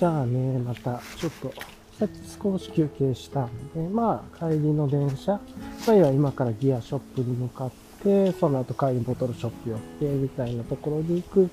[0.00, 1.52] じゃあね、またちょっと、
[1.98, 7.70] さっき少し休憩したんで、まあ帰りの電車、まあいは今からギアショップに向かっ
[8.02, 11.50] て、その後帰りボトルショップ寄って、みたいなところに行く、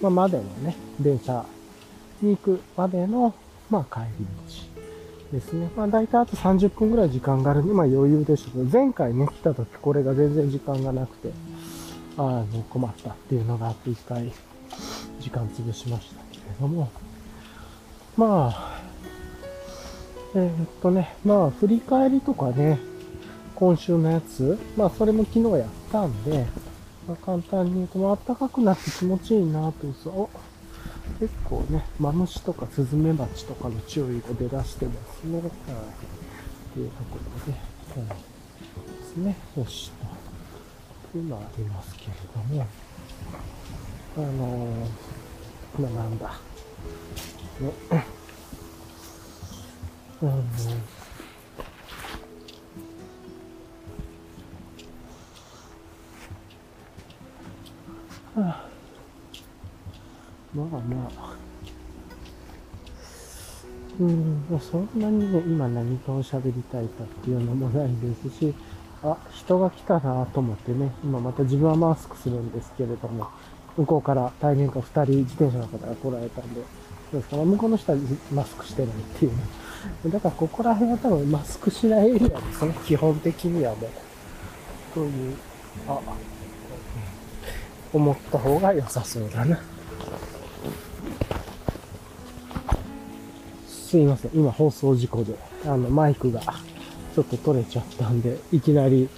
[0.00, 1.44] まあまでのね、電車
[2.22, 3.34] に行くまでの、
[3.68, 4.24] まあ帰り
[5.30, 5.68] 道ですね。
[5.76, 11.30] まあ大体あと30分ぐらい時間があるんで、まあ余裕でしたけど、前回ね、来た時これが全然時間がなくて、
[12.16, 14.32] あの、困ったっていうのがあって一回
[15.20, 16.90] 時間潰しましたけれども、
[18.16, 18.82] まあ、
[20.34, 22.78] えーっとね、まあ振り返りとかね、
[23.54, 26.46] 今週のやつ、まあそれも昨日やったんで、
[27.08, 30.52] まあ、簡単に言うと、まあ暖かくなって気持ちいいなとそう
[31.18, 35.38] 結構ね、マムシとかスズメバチとかの注意が出だしてますね。
[35.38, 35.50] はい。
[36.74, 37.58] というところで、
[38.00, 38.18] はい。
[38.18, 39.36] ですね。
[39.56, 40.06] よしと。
[41.12, 42.66] というのはありますけれども、
[44.16, 46.40] あのー、まあなんだ。
[47.60, 47.72] ね。
[58.34, 58.68] あ
[60.54, 61.36] のはあまあまあ。
[64.00, 68.54] うん、そんなにね、今何かを喋りたいかっていうのもないですし、
[69.02, 73.28] あ、人が来たなと思ってね、今また自分はマスクするんですけれども、
[73.76, 76.62] 向こうから対面から2人自転車の方が来られたんで、
[77.12, 77.98] そうですから、向こうの人は
[78.32, 79.32] マスクしてないっていう。
[80.10, 83.90] だからここら辺は多分マスクしないエリアですね、基本的にはもう。
[84.94, 85.36] という、
[85.88, 85.98] あ、
[87.92, 89.60] 思った方が良さそうだな。
[93.68, 94.30] すいません。
[94.32, 95.34] 今放送事故で、
[95.66, 99.10] あの、マイクがちょっと取れちゃったんで、いきなり、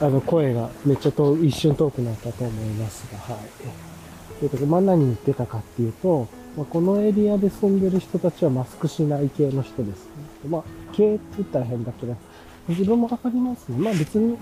[0.00, 4.38] あの、声がめっちゃと一瞬遠くなったと思いますが、はい。
[4.38, 6.26] ということで、まあ何言ってたかっていうと、
[6.56, 10.10] まあ、このエリアで住んでる人たちはマスクしない系の人ですね。
[10.48, 12.16] まあ、系って言ったら変だけど、
[12.68, 13.78] 自分もわかりますね。
[13.78, 14.36] まあ別に、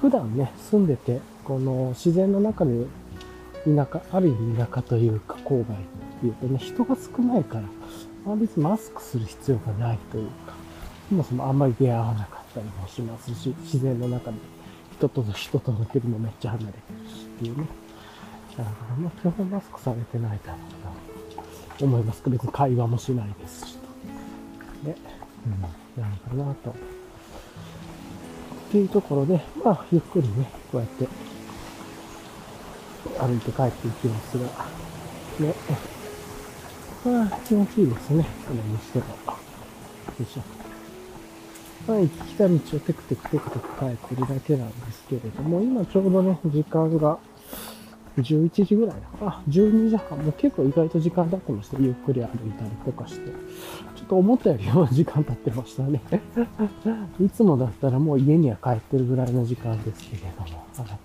[0.00, 2.86] 普段ね、住んでて、この自然の中で、
[3.64, 7.62] 田舎、ある意味田舎というか郊外っていうとね、人が少ないから、
[8.26, 10.54] まあ別にマスクする必要がないというか、
[11.08, 14.36] そもそもあんまり出会わなかったりもしますし、自然の中で
[14.96, 17.66] 人と人との距離もめっちゃ離れてるしっていうね。
[18.56, 20.77] だからまあ基本マスクされてないだろう
[21.84, 23.88] 思いますけど、別に会話もしないですしと。
[24.86, 24.96] で、
[25.46, 26.70] うん、なのかなと。
[26.70, 26.74] っ
[28.70, 31.08] ていうところで、まあゆっくりね、こうやって
[33.18, 35.54] 歩いて帰っていきますが、ね。
[37.04, 38.26] まあ、気持ちいいですね。
[38.46, 39.04] それにしても。
[39.04, 39.14] よ
[40.20, 40.42] いしょ。
[41.86, 47.18] まあ、行き来た道をテクテクテクテク帰ってるだけなんですけれども、今ちょうどね、時間が
[48.22, 49.40] 11時ぐらいだか。
[49.40, 50.18] あ、12時半。
[50.18, 51.78] もう結構意外と時間経ってました。
[51.78, 53.30] ゆっくり歩いたりとかして。
[53.96, 56.00] ちょっと思ったよりも時間経ってましたね。
[57.20, 60.58] いつもだったらもう家には帰ってるぐらいの時間ですけれども。
[60.76, 60.98] はい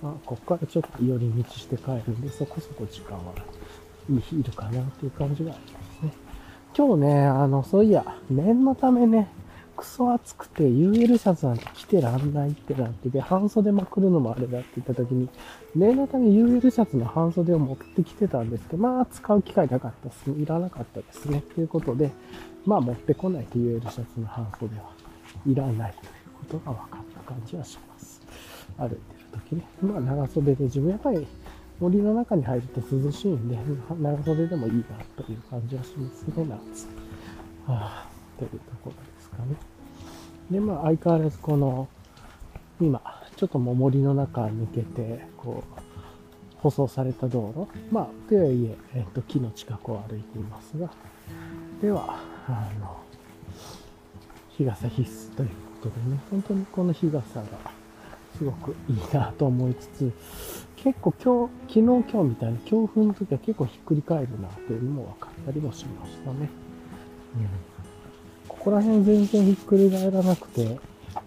[0.00, 3.32] まあ、ここからちょっと寄り道して帰るんで、そこそこ時間は
[4.08, 6.12] いるかなっていう感じがありますね。
[6.76, 9.28] 今日ね、あの、そういや、念のためね、
[9.78, 15.28] クソ暑くて UL シャツなんて着てらんないってなってで、半袖まくるのもあれだって言った時に、
[15.76, 20.42] 念のため UL シャツの半袖を持ってきてたんですけど、まあ使う機会なかったですね。
[20.42, 21.42] いらなかったですね。
[21.54, 22.10] ということで、
[22.66, 24.90] まあ持ってこないと UL シャツの半袖は
[25.46, 26.10] いらないという
[26.50, 28.20] ことが分かった感じはします。
[28.76, 29.00] 歩いてる
[29.50, 29.64] 時ね。
[29.80, 31.26] まあ長袖で自分やっぱり
[31.78, 33.56] 森の中に入ると涼しいんで、
[34.00, 36.86] 長袖でもいいなという感じはしますね、夏。
[37.66, 38.08] はあ、
[38.38, 39.56] というところですかね。
[40.50, 41.88] で、まあ相変わらずこの、
[42.80, 43.00] 今、
[43.36, 45.80] ちょっともう森の中抜けて、こう、
[46.58, 47.68] 舗装された道路。
[47.92, 50.90] まあ、とはいえ、えっと、木の近くを歩いていますが、
[51.80, 52.96] では、あの、
[54.50, 55.48] 日傘必須という
[55.82, 57.46] ことでね、本当にこの日傘が
[58.36, 60.12] すごくいいなと思いつつ、
[60.76, 66.48] 結構今日、昨日今日みたいな強風の時は結構ひっくり返るなというのも分かったりもしましたね。
[67.36, 67.48] うん、
[68.68, 70.78] こら辺全然ひっくり返らなくて、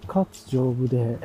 [0.05, 1.17] かつ丈夫で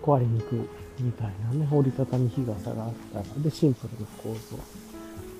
[0.00, 0.58] 壊れにくい
[1.00, 4.56] みたいなね、折りたたみ日傘があったら、で、シンプルな構造。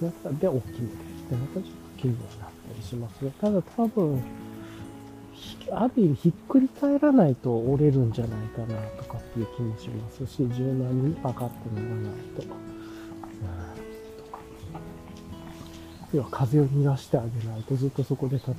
[0.02, 0.94] だったで、大きめで、
[1.31, 4.20] で、またちょっと気になったりしますが、ただ多分、
[5.70, 12.74] ある意味ひっくり返らないと折れるんじゃないかなとかっていう気もしますし、柔軟にパカッとならないと。
[16.14, 18.58] 要は風を逃がしてあげないとずっとそこで戦うわ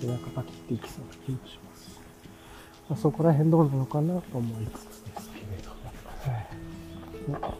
[0.00, 2.00] けだから切っていきそうな気もします。
[2.88, 5.74] まあ、そこら辺どうなのかなと思いつつですけれども。
[7.40, 7.54] はい、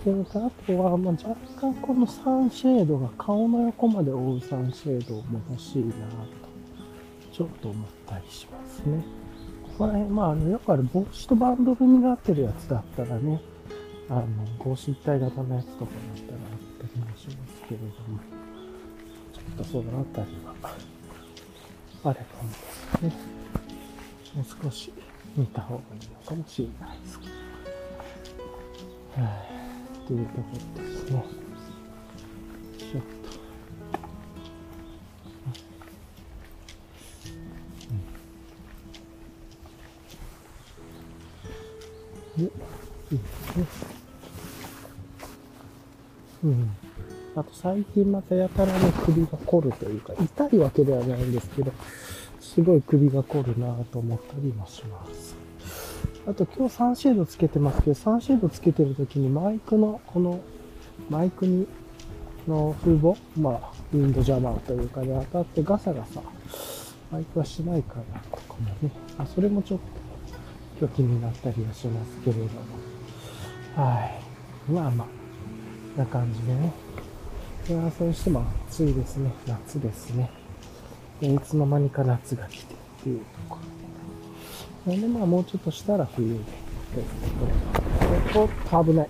[0.00, 5.96] っていうのと、あとは、まあ、若干このサンシェードが顔の横まで覆うサンシェードも欲しいなと、
[7.32, 9.04] ちょっと思ったりしますね。
[9.62, 13.40] ここら辺、まあ、あの、よくある帽子とバンドルになってるやつだったらね、
[14.08, 14.24] あの、
[14.64, 18.45] 帽子一体型のやつとかだったらあったりもしますけれども、
[19.56, 20.54] とそのあたりは、
[22.04, 23.12] あればいいですね。
[24.34, 24.92] もう少し
[25.36, 27.32] 見た方がいいのかもしれないですけど。
[29.22, 29.28] は
[30.04, 30.42] い、というとこ
[30.76, 31.45] ろですね。
[47.62, 51.72] 最近またやたらね、首が凝るというか、痛いわけではないんですけど、
[52.38, 55.34] すごい首が凝るなぁと思ったりもします。
[56.28, 60.40] あと今日サンシェードつけてますけど、サンシェードつけてる時にマイクの、この、
[61.08, 61.66] マイクに、
[62.46, 66.20] の風防まあ、ウィンドジャマーというかで、当たってガサガサ、
[67.10, 68.90] マイクはしないから、ここもね。
[69.16, 69.84] あ、それもちょっと、
[70.78, 72.50] 今日気になったりはしますけれども。
[73.76, 74.70] はい。
[74.70, 75.06] まあま
[75.96, 76.70] あ、な感じでね。
[77.68, 79.32] いやそれにしても暑いですね。
[79.44, 80.30] 夏ですね。
[81.20, 83.58] いつの間にか夏が来てっていうとこ
[84.86, 84.92] ろ。
[84.92, 86.40] なんでまあもうちょっとしたら冬で、
[86.94, 89.08] ということ、危ない。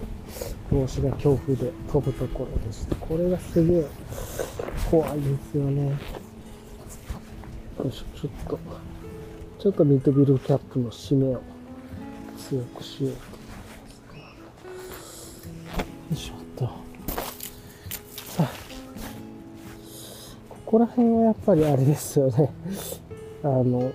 [0.71, 2.97] 帽子が強風で飛ぶところでした。
[2.97, 3.87] これがすげえ
[4.91, 5.89] 怖いですよね。
[5.91, 5.97] よ
[7.85, 8.59] いしょ、ちょっと、
[9.59, 11.43] ちょっとミッドビルキャップの締めを
[12.39, 13.19] 強くしようと。
[14.17, 14.25] よ
[16.11, 16.46] いしょ
[20.77, 22.53] こら辺はやっぱりあれですよね。
[23.43, 23.93] あの、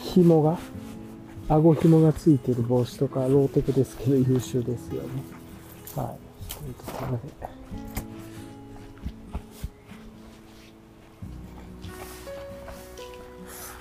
[0.00, 0.58] 紐が、
[1.46, 5.08] 顎紐がついてる帽子とか、ローテクですけど優秀ですよね。
[5.94, 6.54] はい。
[6.54, 7.52] というところで。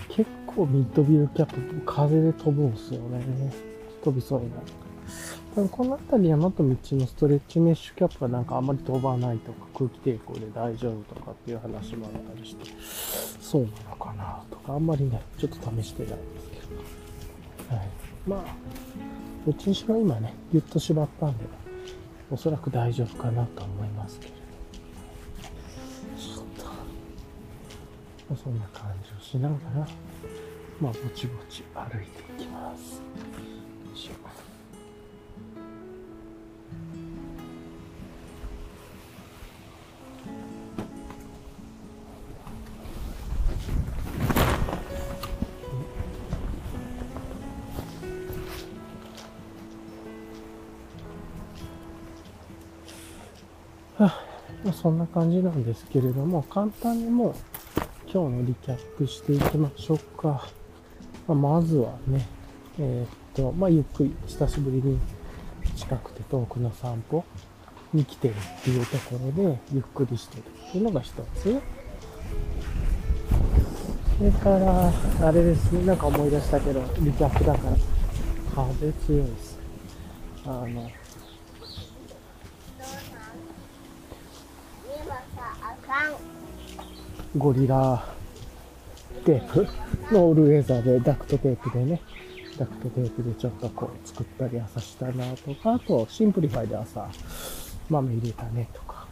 [0.10, 3.24] 結構ミッドビルキャップ、風で飛ぶんですよね。
[4.04, 4.91] 飛びそうになる。
[5.54, 12.66] 多分この辺り山と道のストレッチメッシュキャップはなんかあんまり飛ばないとか空気抵抗で大丈夫とかっていう話もあったりして、
[13.42, 16.56] そうなのかなとか、あんまりね、ちょっと試してないんですけ
[17.74, 17.76] ど。
[17.76, 17.88] はい。
[18.26, 18.56] まあ、
[19.46, 21.44] どっちにしろ今ね、ぎゅっと縛ったんで、
[22.32, 24.38] おそらく大丈夫かなと思いますけれど。
[26.18, 26.72] ちょっと、
[28.30, 29.88] ま、そんな感じをしながら、
[30.80, 33.02] まあ、ぼちぼち歩いていきます。
[54.82, 57.36] そんな感じなんですけれども、簡単にもう
[58.12, 60.48] 今日のリキャップしていきましょうか。
[61.28, 62.28] まあ、まずはね、
[62.80, 65.00] えー、っと、まあ、ゆっくり、久しぶりに
[65.76, 67.24] 近くて遠くの散歩
[67.94, 71.62] に来てるっていうところで、ゆっくりしてるっていうのが一つ。
[74.18, 74.92] それから、
[75.28, 77.78] あれですね、なんか思い出したけど、リキャップだから、
[78.56, 79.60] 風強いです。
[80.44, 80.90] あの、
[87.38, 88.04] ゴリラ
[89.24, 89.68] テープ
[90.14, 92.02] のオールウェザーでダクトテープでね、
[92.58, 97.08] ダクトテープでちょっとこう作ったり朝したなとか、あとシンプリファイで朝
[97.90, 99.08] 豆入れたねとか、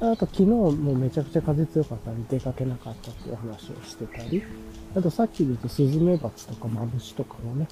[0.00, 4.42] あと昨日もめちゃくちゃ風強かったんで出かけなかったっていう話をしてたり、
[4.94, 7.66] あとさっきで言うとスズメバチとかマムシとかもね、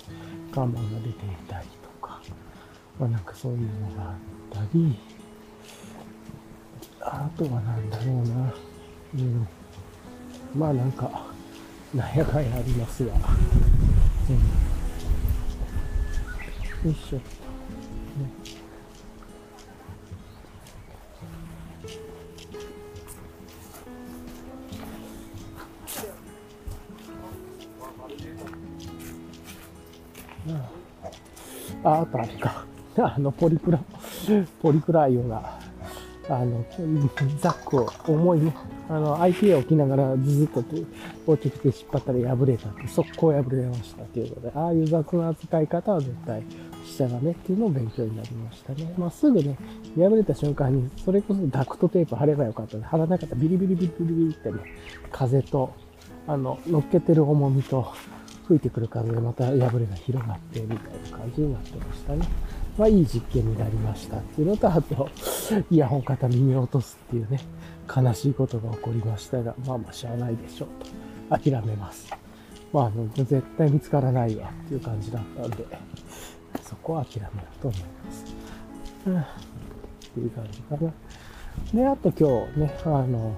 [0.53, 1.13] 看板が出てい
[1.47, 1.67] たり
[2.01, 2.21] とか、
[2.99, 4.17] まあなんかそういうのがあっ
[4.53, 4.99] たり、
[7.03, 8.55] あとはなんだろうな、
[9.15, 9.49] うん。
[10.55, 11.27] まあなんか、
[11.95, 13.13] なんやかんやありますが。
[16.85, 16.91] うん。
[16.91, 17.19] よいしょ。
[17.19, 17.23] ね
[31.85, 32.65] あ、あとあれか。
[32.99, 33.79] あの、ポリクラ、
[34.61, 35.60] ポリクライオが、
[36.31, 36.65] あの、
[37.41, 38.55] ザックを重いね、
[38.89, 40.65] あの、IPA を置きながらずずっと
[41.27, 46.43] 大きくて引っ張ったら破れたって、速攻破れましたっていうことで、ああいう雑な扱い方は絶対
[46.87, 48.95] しちゃダメっていうのを勉強になりましたね。
[48.97, 49.57] まあ、すぐね、
[49.97, 54.59] 破れた瞬間に、それこそダクトテープ貼ればよかったで、貼らなかったらビリビリビリビリビリってね、
[55.11, 55.73] 風と、
[56.29, 57.93] あの、乗っけてる重みと、
[58.51, 62.27] 吹いてくる風でまた破れが広がってみたいな感じになってましたね。
[62.81, 65.11] まあいい実験になりましたっていうのと、あと、
[65.71, 67.39] イヤホン片耳を落とすっていうね、
[67.95, 70.69] 悲しいことが起こりましたが、まあまあしゃあないでしょう
[71.29, 71.39] と。
[71.39, 72.09] 諦めます。
[72.73, 75.67] まあ、あの、絶対見つからないわっていう感じだったんで、
[76.63, 78.25] そこは諦めようと思います。
[79.07, 79.25] うん、っ
[80.15, 80.93] ていう感じかな。
[81.75, 83.37] で、あと今日ね、あの、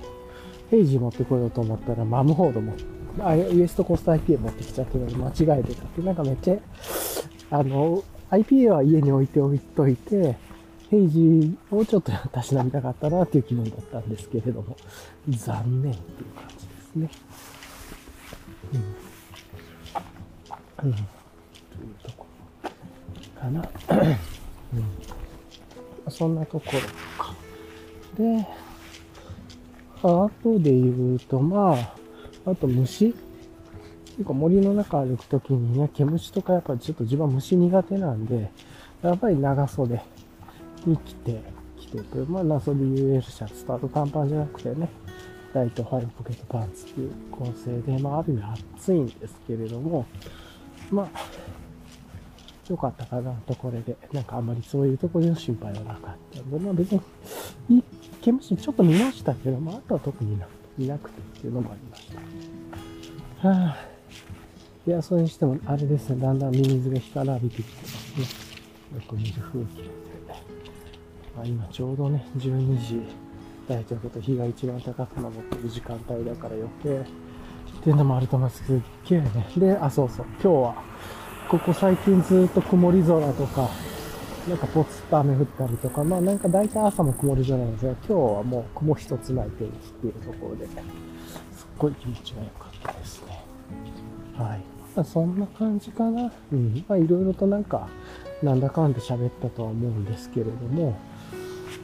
[0.71, 2.75] ページ持ってこようと思ったら、マムホードも、
[3.19, 6.57] あ、ウエストコースト IPA 持ってきちゃってるの間違えてたって、なんかめっちゃ、
[7.51, 10.37] あの、IPA は家に置いておいといて、
[10.91, 14.75] ページをちょっとたしなみたかったなっていう気分だったんですけれども、
[15.29, 17.11] 残念っていう感じですね。
[20.85, 20.89] うん。
[20.89, 20.95] うん。
[20.95, 21.05] という
[22.03, 22.27] とこ
[22.65, 23.69] ろかな。
[26.07, 26.11] うん。
[26.11, 26.81] そんなところ
[27.23, 27.35] か。
[28.17, 28.47] で、
[30.03, 33.15] あとで言うと、まあ、あと虫
[34.13, 38.51] 結構森の中歩くときにね、毛虫とかやっぱちょっと自分は虫苦手なんで、
[39.03, 40.03] やっぱり長袖
[40.87, 41.41] に着て、
[41.79, 44.89] 着てくまあ長袖 UL シャツとあと短パンじゃなくてね、
[45.55, 48.43] ライトファイルポケットパンツっていう構成で、まあある意味
[48.77, 50.07] 暑いんですけれども、
[50.91, 51.21] まあ、
[52.69, 53.97] 良かったかなと、これで。
[54.13, 57.83] なんかあんまりそういうところの心配はなかったんで、まあ別に、い
[58.21, 60.35] 毛虫ちょっと見ましたけど、まああとは特に
[60.79, 62.09] いなくてっていうのもありまし
[63.43, 63.49] た。
[63.49, 63.92] はあ、
[64.85, 68.43] いや、それにしても、あれですね、だんだんミミズが干からびてきてますね。
[68.97, 69.89] よく見る風景で。
[71.37, 73.01] まあ、今ちょうどね、12時
[73.69, 79.31] 台ということ日が一番高く昇ってる時間帯だから余計っていうのもあると思いますすっげえね。
[79.57, 80.75] で、あ、そうそう、今日は、
[81.49, 83.69] ここ最近ずっと曇り空とか、
[84.49, 90.79] なんかポツッと雨降ったりとか、まあなんか大体朝も曇り空なんですが、今日はもう雲一つない天気っていうところで、すっ
[91.79, 93.45] ごい気持ちが良かったですね。
[94.37, 94.72] はい。
[94.95, 96.31] まあ、そんな感じかな。
[96.53, 96.85] うん。
[96.89, 97.89] まあいろいろとなんか、
[98.43, 100.99] なんだかんだ喋ったとは思うんですけれども、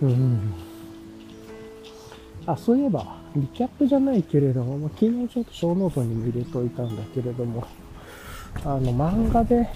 [0.03, 0.53] うん。
[2.47, 7.65] あ、そういえば、リキャップじゃないけれども、まあ、昨日ちょっと小ノートにも入れといたんだけれども、
[8.65, 9.69] あの、漫画で、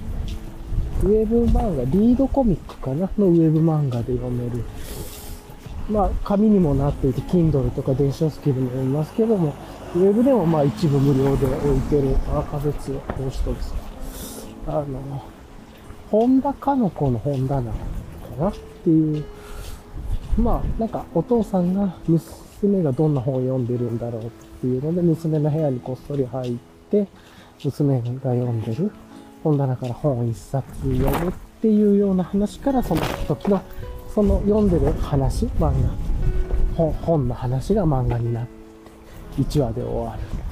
[1.03, 3.11] ウェブ漫画、リードコミックかな？
[3.19, 4.65] のウェブ漫画で読める。
[5.91, 9.55] まあ、紙にもなっていて、Kindle とか電子書籍でも読みますけども、
[9.95, 13.75] ウェブでもまあ一部無料で置いてるアーカベツ投資とです。
[14.67, 15.23] あの、
[16.11, 17.79] 本田かの子の本棚か
[18.39, 19.25] なっていう、
[20.39, 24.31] まあ、なんかお父さんが娘がどんな本を読んでるんだろうっ
[24.63, 26.57] ていうので、娘の部屋にこっそり入っ
[26.91, 27.07] て、
[27.63, 28.91] 娘が読んでる
[29.45, 33.61] 本棚から本を一冊読むっていうような話から、その時の、
[34.15, 35.75] その読んでる話、漫
[36.77, 38.62] 画、本の話が漫画になって、
[39.37, 40.43] 1話で終わるっていう。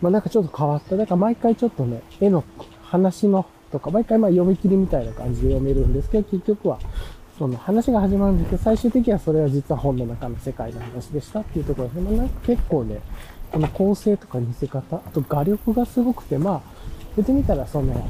[0.00, 0.96] まあなんかちょっと変わった。
[0.96, 2.44] だから毎回ちょっとね、絵の
[2.82, 6.78] 話のとか、毎回まあ読み切りみたいな感じで読めるんですけど、結局は、
[7.38, 13.00] その話が始まるんですけど、最終的にはそれは実は本の中の世界の話でしたっていうところで、まあなんか結構ね、
[13.50, 16.62] この構成とか見せ方、あと画力がすごくて、まあ、
[17.16, 18.08] 言ってみたらその、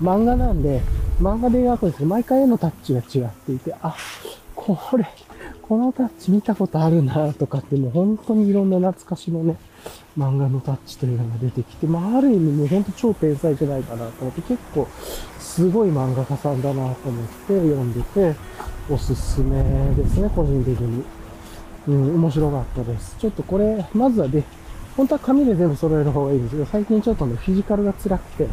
[0.00, 0.80] 漫画なんで、
[1.20, 3.96] 漫画で描くんですけど、毎回絵のタッチが違っていて、あ、
[4.54, 5.06] これ、
[5.68, 9.56] このタッチ見たことあるなとかってもう本当にいろんな懐かしのね、
[10.16, 14.88] 漫画のタッチというのが出てきて、まあある意味もう本当超天才じゃないかなと思って、結構
[15.38, 18.34] すごい漫画家さんだなと思って読んでて、
[18.90, 19.62] おすすめ
[19.94, 21.04] ですね、個人的に。
[21.88, 23.16] うん、面白かったです。
[23.18, 24.44] ちょっとこれ、まずはで、
[24.96, 28.48] 本当は紙で全部揃える方がいいんですけど、最近ちょっとね、フィジカルが辛くて、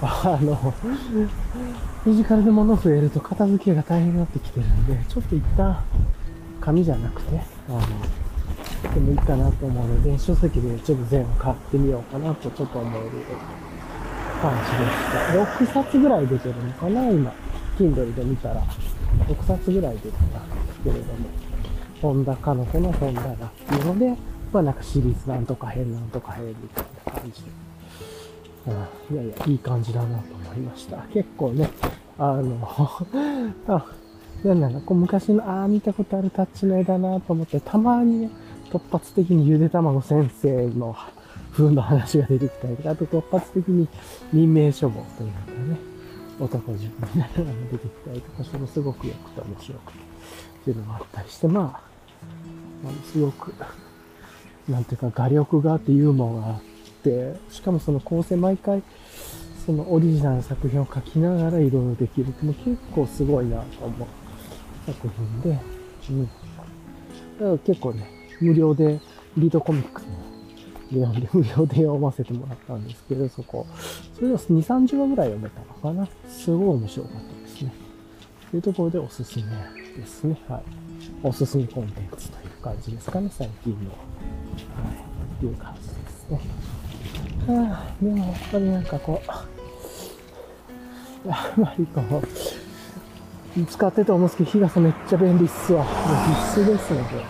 [0.00, 5.82] あの、フィジカルで物増えると片付けが大変になってきてるんで、ちょっと一旦、
[6.68, 13.10] 紙じゃなくて、あの、でもいいかなと思うので、書籍でちょっと全部買ってみようかなとちょっと思える
[14.42, 15.72] 感じでした。
[15.72, 17.32] 6冊ぐらい出てるのかな、今。
[17.78, 18.62] Kindle で見たら。
[19.28, 21.28] 6冊ぐらい出てたんですけれども、
[22.02, 24.14] 本田かの子の本棚っていうので、
[24.52, 27.48] まあなんかシリーズなんとか変なんとか変みたいな感じで。
[29.10, 30.98] うん、いやいや、いい感じだなと思いました。
[31.14, 31.70] 結構ね、
[32.18, 32.58] あの、
[33.68, 33.86] あ、
[34.44, 38.30] なんだろう、こう昔の、ああ、見たことあるタッチの絵だなと思って、たまにね、
[38.70, 40.94] 突発的にゆで卵先生の
[41.52, 43.88] 風の話が出てきたりとか、あと突発的に
[44.32, 45.78] 任命書房というかね、
[46.40, 51.64] 男塾みたいなのが出てきたりとかしてもすごく良くて面白くて、っていうのもあったりして、まあ、
[52.84, 53.52] まあ、すごく
[54.68, 56.62] なんていうか画力があってユーモアがあっ
[57.02, 58.82] て、しかもその構成毎回、
[59.64, 64.08] そのオリジナル作品を書きながらいろいろできるっても結構すごいなと思う
[64.92, 65.58] 作品で、
[66.10, 66.24] うん。
[66.24, 69.00] だから結構ね、無料で
[69.36, 70.08] リードコミックの
[70.90, 73.66] で読んで、 無料で読ませてもらったんですけど、そこ。
[74.14, 76.08] それを2、30話ぐらい読めたのかな。
[76.28, 77.72] すごい面白かったですね。
[78.50, 79.44] というところでおすすめ
[79.96, 80.40] ですね。
[80.48, 80.62] はい。
[81.22, 83.78] おすすめコンテンツという感じですかね、最近の。
[83.78, 83.88] はい。
[85.36, 86.40] っていう感じですね。
[87.46, 89.20] はあ、でもやっぱりなんかこ
[91.24, 92.67] う、やっぱりこう、
[93.66, 95.84] 使ってて思うんですけど、日傘めっちゃ便利っすわ。
[95.84, 95.94] もう
[96.52, 97.24] 必須ですので。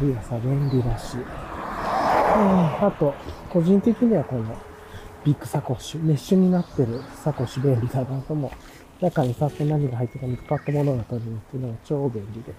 [0.00, 1.16] 日傘便利だし。
[1.16, 1.24] うん、
[2.86, 3.14] あと、
[3.50, 4.56] 個人的にはこの
[5.24, 9.04] ビッグサコッシュ、メッシュになってるサコッシュ便利だなと思う。
[9.04, 12.54] 中にさっと何が入ってたのかパッと物が取れるっていうのが超便利で、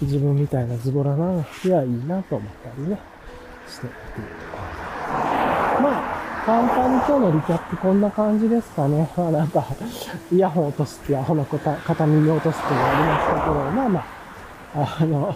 [0.00, 2.98] 自分みたいなズボラな日はいいなと思ったりね、
[3.68, 3.98] していうと
[4.52, 5.82] ころ。
[5.82, 6.15] まあ、
[6.46, 9.10] 簡単に今日のリキャップこんな感じですかね。
[9.18, 9.66] まあなんか、
[10.30, 14.04] イヤホン落とすってアホの片耳落とすっていうのありましたけど、まあま
[14.76, 15.34] あ、あの、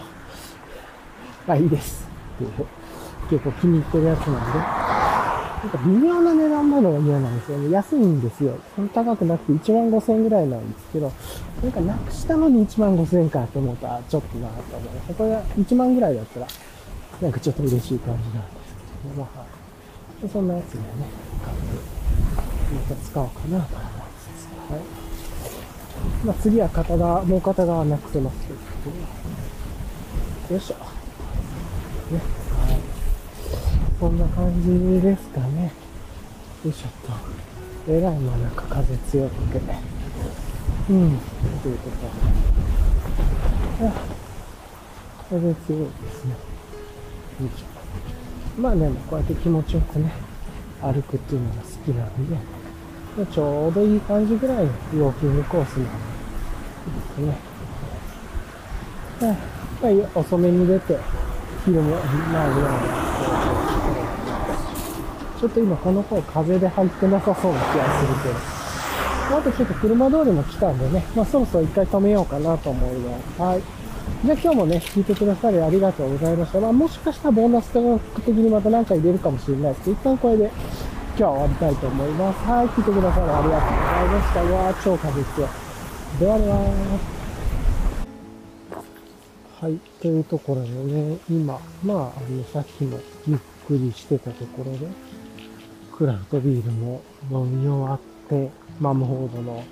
[1.45, 2.65] まあいいですっていう、
[3.29, 7.71] 結構気に入ってるやつなんで、なんか微妙な値段なのが嫌なんですよね。
[7.71, 8.53] 安いんですよ。
[8.73, 11.11] そん高くなくて1万5千円ぐらいなんですけど、
[11.61, 15.13] なんかなくしたのに1万5千円かと思ったらちょっとなと思います。
[15.15, 16.47] これが1万ぐらいだったら、
[17.21, 19.60] なんかちょっと嬉しい感じなんですけど、まあ、
[20.29, 20.85] そんなやつでね、
[21.43, 21.63] 買って、
[22.75, 23.87] また使おうかなと思い
[24.19, 24.81] つつ、はい。
[26.25, 28.59] まあ次は片側、もう片側なくせますけど、
[30.53, 30.75] よいしょ。
[32.13, 32.19] ね。
[32.19, 32.79] はい。
[33.99, 35.73] こんな感じですかね。
[36.63, 37.91] よいしょっと。
[37.91, 39.59] えらいまなんか風強くて。
[40.89, 41.19] うん。
[41.63, 41.97] ということ
[43.85, 43.91] で。
[45.29, 46.31] 風強いですね。
[46.31, 47.70] よいしょ。
[48.57, 50.11] まあね、こうやって気持ちよくね、
[50.81, 52.37] 歩くっていうのが好きなんで、
[53.31, 55.89] ちょうどいい感じぐらいのウォーキングコースなんで、
[57.21, 57.35] いいで
[59.21, 59.37] すね。
[59.81, 60.97] まあ、遅めに出て、
[61.65, 62.79] 昼も前ぐらいに
[65.39, 68.35] ちょっと今この声風で入ってなさそうな気がするけど。
[69.37, 73.41] あとちょっと車通りも来たんでね、まあそろそろ一回止めようかなと思います。
[73.41, 73.61] はい。
[74.23, 76.59] じゃあ今日もね、聞いてくださりありがとうございました。
[76.59, 77.71] まあもしかしたらボーナス
[78.23, 82.37] 的にまた何か入れるかもしれないですけど、一旦これで今日は終わりたいと思います。
[82.47, 84.43] はい、聞いてくださりありがとうございました。
[84.43, 85.49] うわー、超風ですよ。
[86.19, 87.21] ではでは
[89.59, 94.85] はい、というところでね、今、まあ、あの、さっきのゆっくりしてたところで、
[95.97, 99.63] クラフトビールも飲み終わって、マムホードの、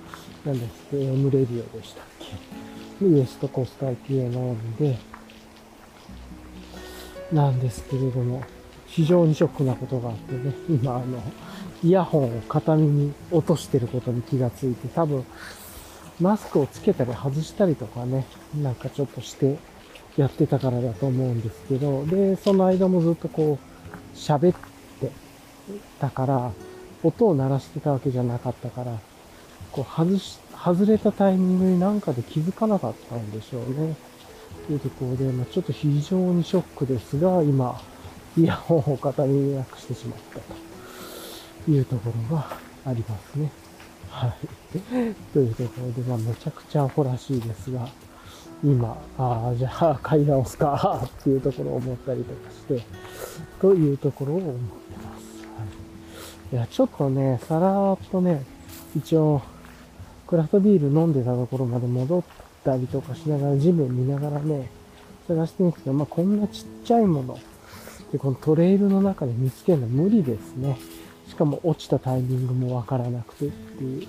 [0.44, 2.59] 何ですか、エムレディオでしたっけ。
[3.02, 4.98] ウエストコースト IPA 飲んで、
[7.32, 8.42] なんですけれども、
[8.86, 11.22] 非常にショックなことがあってね、 今あの、
[11.82, 15.24] イヤホンを片耳に落としてることに気がついて、多分、
[16.20, 18.26] マスクをつけたり外したりとかね、
[18.60, 19.56] なんかちょっとして
[20.18, 24.54] やってたからだと思うんですけど、で、その間もずっとこう、喋っ
[25.00, 25.10] て
[25.98, 26.52] たから、
[27.02, 28.98] 音を鳴らしてたわけじゃなかったから、
[29.72, 33.96] こう外し、外れたタイミングになんかで気づかなかったんでしょうね。
[34.66, 37.80] というところで、まあ、ちょっと非常にショックですが、今、
[38.36, 40.40] イヤホンを片耳なくしてしまった
[41.64, 43.50] というところがありますね。
[44.10, 44.32] はい。
[45.32, 47.88] というところで、まあ、めちゃくちゃアホらしいですが、
[48.62, 52.86] 今、ああ、じゃあ買い直すかっていうところを思ったりとかして、
[53.60, 54.58] というところを思って
[54.96, 55.46] ます。
[55.56, 55.64] は
[56.52, 58.44] い、いや、ちょっとね、さらっとね、
[58.94, 59.40] 一応、
[60.30, 62.22] クラフトビール飲んでたところまで戻っ
[62.64, 64.70] たりとかしながら、地面見ながらね、
[65.26, 67.36] 探してみるけど、まあ、こんなちっちゃいもの、
[68.12, 70.78] で、このトレイルの中で見つけるの無理ですね。
[71.28, 74.06] しかも落ちたタイミングもわからなくてっていう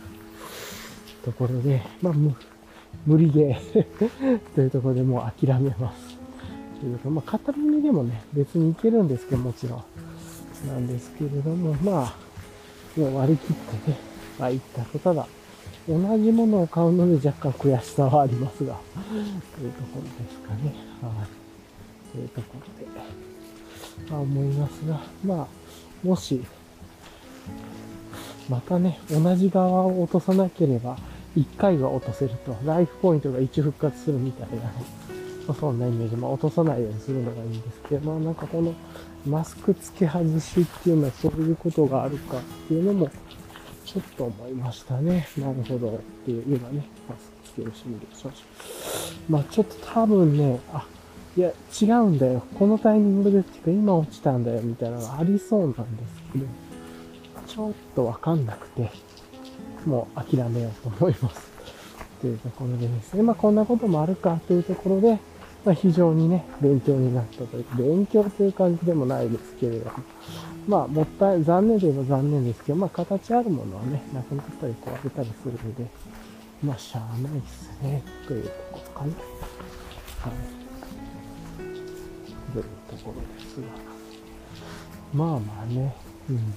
[1.25, 6.17] ところで、まあ、無理ゲー というところでもう諦めます。
[6.79, 9.83] というか、まあ、片耳でもね、別にいけるんですけど、もちろん。
[10.67, 13.97] なんですけれども、まあ、もう割り切ってね、
[14.37, 15.27] まあ、いったことただ、
[15.87, 18.77] 同じものを買うので若干悔しさはありますが、
[19.55, 20.73] というところですかね。
[21.01, 22.11] はい。
[22.11, 26.41] というところで、まあ思いますが、まあ、もし、
[28.49, 30.97] またね、同じ側を落とさなければ、
[31.37, 34.61] 1回は落とせると、ライフポイントが1復活するみたいなね、
[35.47, 38.73] ま、そんなイメージ、まあ、落とさないようにするのがいいんですけど、まあなんかこの
[39.25, 43.09] マスク付け外しっていうのはそういうことがあるかっていうのも、
[43.91, 45.27] ちょっと思いましたね。
[45.37, 48.33] なるほどっていう、今ね、マスク付けるシミュレーション
[49.27, 50.85] まあちょっと多分ね、あ、
[51.35, 51.51] いや、
[51.81, 52.41] 違うんだよ。
[52.57, 55.83] このタイミングでっていうか、今落ちたんだよ、みたいなのがありそうなんです
[56.31, 56.45] けど、
[57.47, 58.89] ちょっとわかんなくて、
[59.85, 61.51] もう諦めようと思います。
[62.21, 65.19] というところでですね、まあこんなこともあるかというところで、
[65.63, 69.91] まあ、非常にね、勉強になったというか、勉強という感じでもないですけれども、
[70.67, 75.85] まあ、もったい、残念で言えば残念ですけど、まあ、形あるものはね、なくなったり壊れたりするので、
[76.63, 79.05] まあ、しゃあないっすね、というところかな。
[79.05, 80.33] はい。
[82.53, 83.67] というところですが。
[85.13, 85.95] まあまあね、
[86.29, 86.53] うん。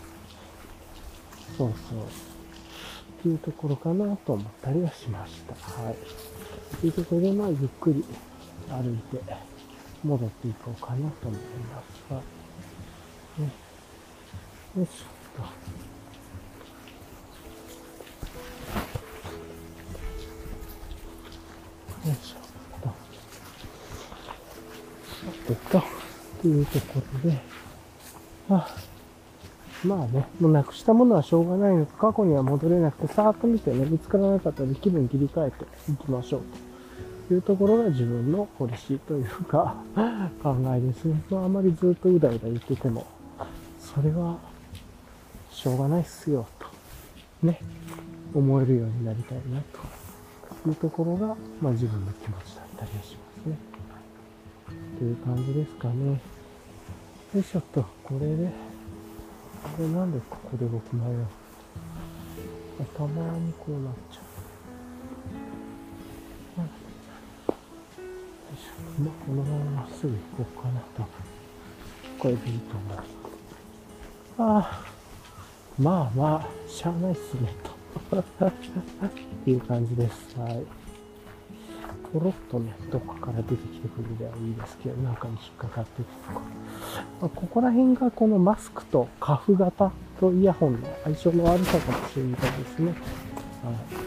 [1.57, 1.99] そうそう。
[1.99, 5.55] っていうところかなと思ったりはしました。
[5.83, 5.97] はい。
[6.81, 8.05] というところで、まあ、ゆっくり
[8.69, 9.21] 歩いて
[10.05, 12.17] 戻っていこうかなと思いますが、
[13.39, 13.51] ね、
[14.77, 15.47] よいしょっ
[22.03, 22.09] と。
[22.09, 22.41] よいしょっ
[22.83, 22.89] と。
[22.89, 22.95] さ
[25.47, 25.83] てと、
[26.43, 27.41] というところで、
[28.51, 28.77] あ、
[29.85, 36.43] まあね、もうなくしたものはしょうがないので、過去には戻れなくて、さーっと見てね、見つからなかったら気分切り替えていきましょう
[37.29, 39.77] というところが自分のポリシーというか
[40.43, 41.23] 考えですね。
[41.31, 43.07] まあ、あまりずっとうだうだ言ってても、
[43.81, 44.39] それは
[45.51, 47.59] しょうがないっすよ、と、ね、
[48.35, 49.63] 思えるようになりたいな、
[50.63, 53.03] というところが、まあ自分の気持ちだったりしま
[53.43, 53.59] すね。
[54.99, 56.21] という感じですかね。
[57.35, 58.51] よいしょっと、これで、
[59.63, 61.19] これなんでここで動き前よ。
[62.97, 64.24] たまにこうなっちゃう。
[68.99, 71.05] まあ、このまままっすぐ行こうかなと。
[72.19, 72.99] これでいいと思う。
[74.39, 74.85] ああ、
[75.79, 77.75] まあまあ、しゃあないっすね、と。
[79.51, 80.39] いう感じです。
[80.39, 80.65] はい。
[82.13, 86.41] ポロッとね、どこかから出てきてくるではいいですけど、なんかに引っかかってるとか。
[87.21, 92.39] まあ、ここら辺がこのマスクとカフ型とイヤホンの相性の悪さかもしれないで
[92.69, 92.95] すね。
[93.65, 94.04] はい。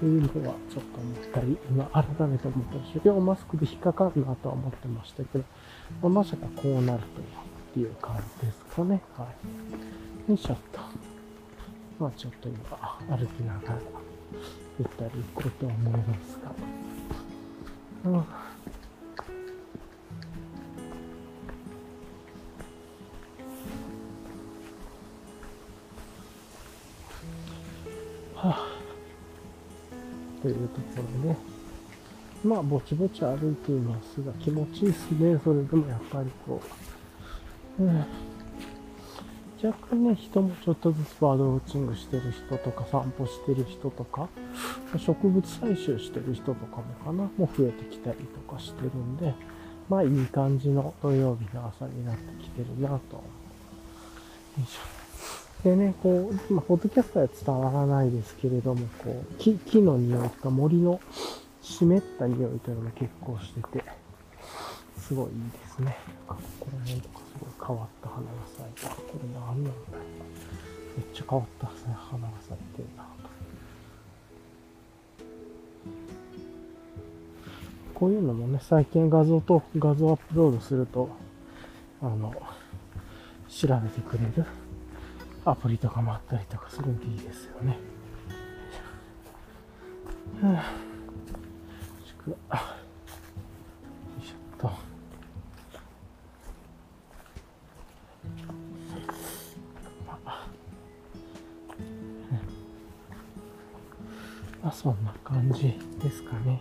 [0.00, 5.44] というのはちょっと思ったり、今改めて思ったりして、両マスクで引っかかるなとは思ってましたけど、
[6.02, 9.02] まあ、まさかこうなるとはっていう感じですかね。
[9.16, 9.26] は
[10.28, 10.30] い。
[10.30, 10.80] よいしょっと。
[11.98, 12.58] まあちょっと今
[13.16, 13.78] 歩きながら
[14.78, 16.54] ゆったり行こうと思いますが。
[18.04, 18.14] うん。
[18.18, 18.24] は
[28.36, 28.77] あ、
[30.42, 31.36] というところで、
[32.44, 35.40] まあ、ぼちぼち歩いていますが、気持ちいいですね。
[35.42, 36.60] それでもやっぱりこ
[37.78, 38.04] う、うん、
[39.62, 44.28] 若干ね、人もちょっとずつバードウォッチングしてる人とか、散歩してる人とか、
[44.96, 49.34] 植物採集してる人とかもかな、もう増えてきたりとかしてるんで、
[49.88, 53.16] まあいい感じの土曜日の朝になってきてるなと。
[53.16, 53.22] よ
[54.58, 54.97] いしょ。
[55.64, 61.00] でね、こう、今、ポッドキャストは伝わらないですけれども、こう、木、木の匂いとか森の
[61.62, 63.84] 湿った匂いというのも結構してて、
[64.96, 65.96] すごいいいですね。
[66.28, 68.94] ここら辺とかすごい変わった花が咲いた。
[68.94, 70.98] これ何なんだろう。
[70.98, 73.08] めっちゃ変わった花が咲いてるなと。
[77.94, 81.08] こういうのもね、最近画像と画像アップロードすると、
[82.00, 82.32] あの、
[83.48, 84.46] 調べてくれる
[85.50, 87.78] アプリとかもあったりとかするんでいいですよね。
[90.42, 90.62] は
[92.50, 92.62] あ、よ
[94.22, 94.70] いしょっと。
[104.62, 106.60] まあ、そんな感じですかね。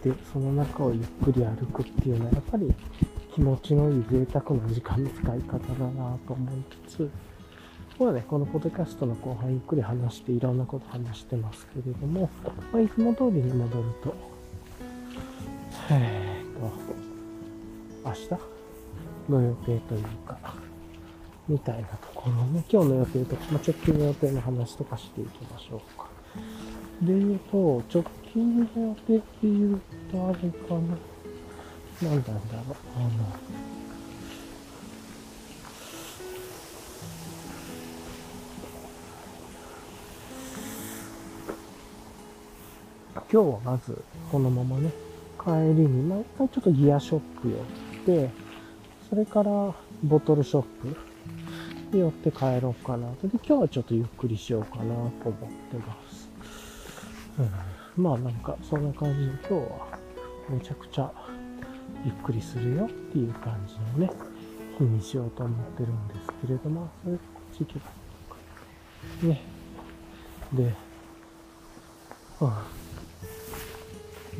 [0.00, 2.72] して、その中をゆっくり歩くっていうのはやっぱり
[3.34, 6.54] 気持ちのいい贅沢な時間の使い方だなと思い
[6.88, 7.10] つつ、
[7.98, 12.30] こはね、このポッドキャストの後半ゆっくり話していろんなこと話してますけれども、
[12.72, 14.14] まあ、いつも通りに戻ると、
[15.90, 18.28] えーと、明日？
[19.30, 20.54] の予定というか、
[21.46, 25.99] みたいなところね、今日の予定とか、まあ、直近の予定の話とかしていきましょうか。
[27.02, 29.80] で言うと、直近の予定って言う
[30.12, 30.98] と、あれかな。
[32.02, 32.76] 何なんだろう。
[32.96, 33.10] あの、
[43.14, 44.90] 今日はまずこのままね、
[45.42, 47.58] 帰りに毎回ちょっとギアショップ寄っ
[48.04, 48.30] て、
[49.08, 50.62] それからボトルショッ
[51.90, 53.28] プ寄って帰ろうかなと。
[53.28, 55.12] で、今日はちょっとゆっくりしようかなと思っ
[55.70, 55.99] てます。
[57.96, 59.98] うん、まあなんか、そんな感じで今日は
[60.48, 61.12] めちゃくちゃ
[62.04, 64.12] ゆっくりするよっていう感じのね、
[64.78, 67.22] 日にしようと思ってるんですけれども、それこ
[67.52, 67.88] っち行けばい
[69.24, 69.34] いのか。
[69.34, 69.42] ね。
[70.52, 70.74] で、
[72.40, 72.44] う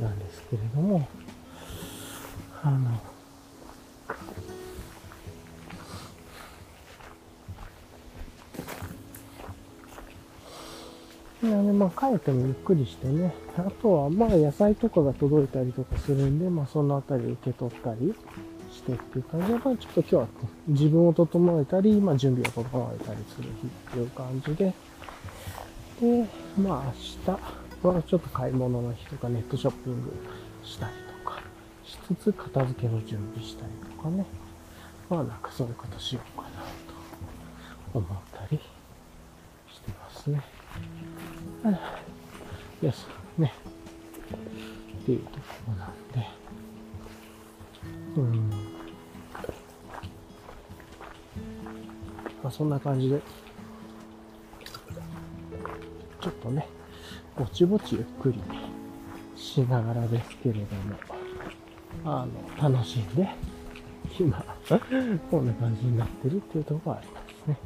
[0.01, 1.07] ん、なんですけれども、
[2.63, 2.91] あの、
[11.43, 13.35] いやね、まあ帰ってもゆっくりしてね。
[13.57, 18.15] あとは、まあ野菜とかが届いたりとかするんで、まあそのあたり受け取ったり
[18.71, 20.27] してっていう感じで、まあちょっと今日は
[20.69, 24.75] 自分を整えたり、まあ準備を整えたりする日っていう感じで、
[26.03, 26.27] で、
[26.63, 27.37] まあ明
[27.83, 30.13] 日はちょっと買い物の日とかネットショッピング
[30.63, 30.93] したり
[31.25, 31.43] とか
[31.87, 34.27] しつつ片付けの準備したりとかね。
[35.09, 38.61] まあなんかそういうことしようかなと思ったり
[39.73, 40.60] してますね。
[41.63, 43.53] よし、ね。
[45.03, 46.27] っていうところなんで。
[48.17, 48.51] うん。
[52.43, 53.21] まあそんな感じで、
[56.21, 56.67] ちょっとね、
[57.37, 58.41] ぼちぼちゆっくり
[59.37, 60.97] しながらですけれども、
[62.05, 62.27] あ
[62.59, 63.29] の、楽しんで、
[64.19, 64.43] 今、
[65.31, 67.59] こんな感じになってるっていうところがありますね。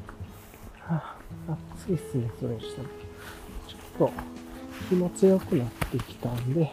[0.80, 1.16] は
[1.48, 3.03] あ、暑いっすね、それにしても。
[3.98, 4.12] と
[4.88, 6.72] 気持ちよくなってきたんで、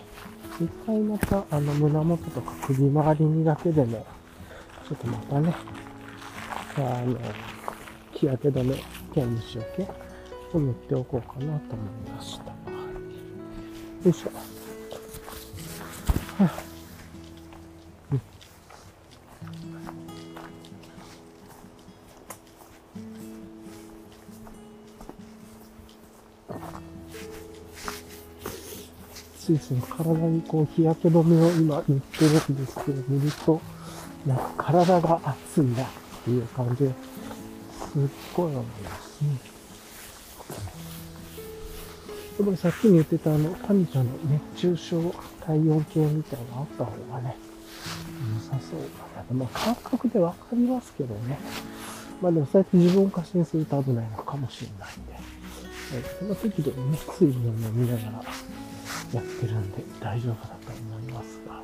[0.60, 4.05] 一回またあの胸元とか首周りにだけでも、
[4.88, 5.55] ちょっとまたね、
[6.77, 7.17] あの、
[8.13, 8.75] 日焼け止め
[9.13, 9.88] 兼虫除け
[10.53, 12.45] を塗っておこうかなと思いました。
[12.45, 12.53] よ
[14.05, 14.29] いしょ。
[16.43, 16.70] はあ
[29.52, 33.62] ついつい体にこう日焼け止めを今塗ってるんですけど、塗ると、
[34.26, 35.88] なんか体が熱いなっ
[36.24, 36.94] ていう感じです
[38.00, 39.30] っごい思いますね。
[42.40, 44.12] やっぱりさっきに言ってたあの、タミちゃんの
[44.56, 45.14] 熱中症
[45.46, 47.36] 体温計みたいなのあった方がね、
[48.36, 49.38] 良さそうかな。
[49.38, 51.38] まあ感覚でわかりますけどね。
[52.22, 55.32] まあでもそうやって自分を過信すると危ないのかもしれないんで。
[56.20, 58.24] その時でね、水分を飲みながら、
[59.13, 61.63] やってるんで大丈夫だと思いますが、うん。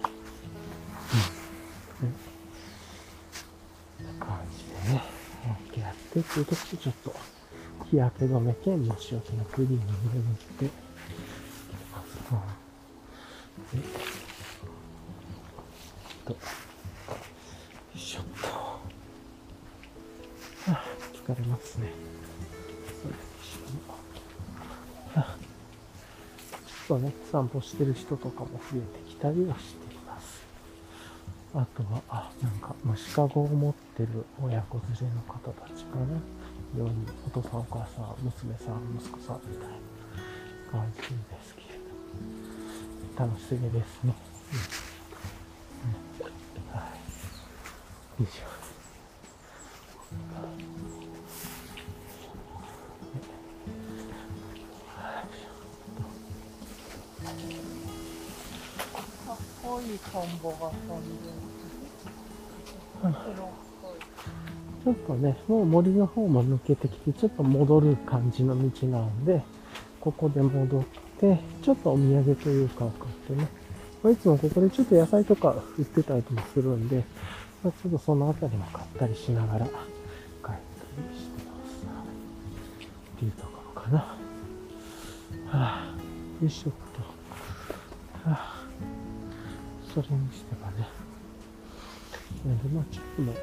[4.09, 5.03] こん、感じでね、
[5.79, 7.15] やってっていうとちょっと
[7.89, 10.86] 日焼け止め兼虫除けのクリームを塗って
[27.47, 30.43] 散歩してる人とかも増えてきたりはしています。
[31.53, 36.05] あとは、あ、なんか虫かごを持ってる親子連れの方たちかな。
[36.75, 39.75] 4人、お父さん、お母さん、娘さん、息子さんみたいな
[40.71, 41.07] 感じで
[41.43, 41.67] すけれ
[43.15, 43.25] ど。
[43.25, 44.13] 楽しすぎですね。
[45.83, 46.25] うん。
[46.27, 46.85] うん、は
[48.19, 48.23] い。
[48.23, 48.46] 以上。
[64.83, 69.41] ちょっとね、もう森の方も抜けてきて、ちょっと戻る感じの道なんで、
[69.99, 70.83] ここで戻っ
[71.19, 73.47] て、ちょっとお土産というかを買ってね、
[74.03, 77.03] ま、いつもここでちょっと野菜とか売ってたりもするんで、
[77.63, 79.73] ま、ちょっとそのあたりも買ったりしながら帰っ
[80.43, 81.85] たりしてます。
[83.15, 83.97] っていうところかな。
[83.99, 84.17] は
[85.51, 85.95] あ、
[86.41, 86.73] よいしょっ
[88.23, 88.29] と。
[88.29, 88.56] はあ
[90.03, 90.87] それにしてはね。
[92.45, 93.33] なんで、まあ、ちょっとも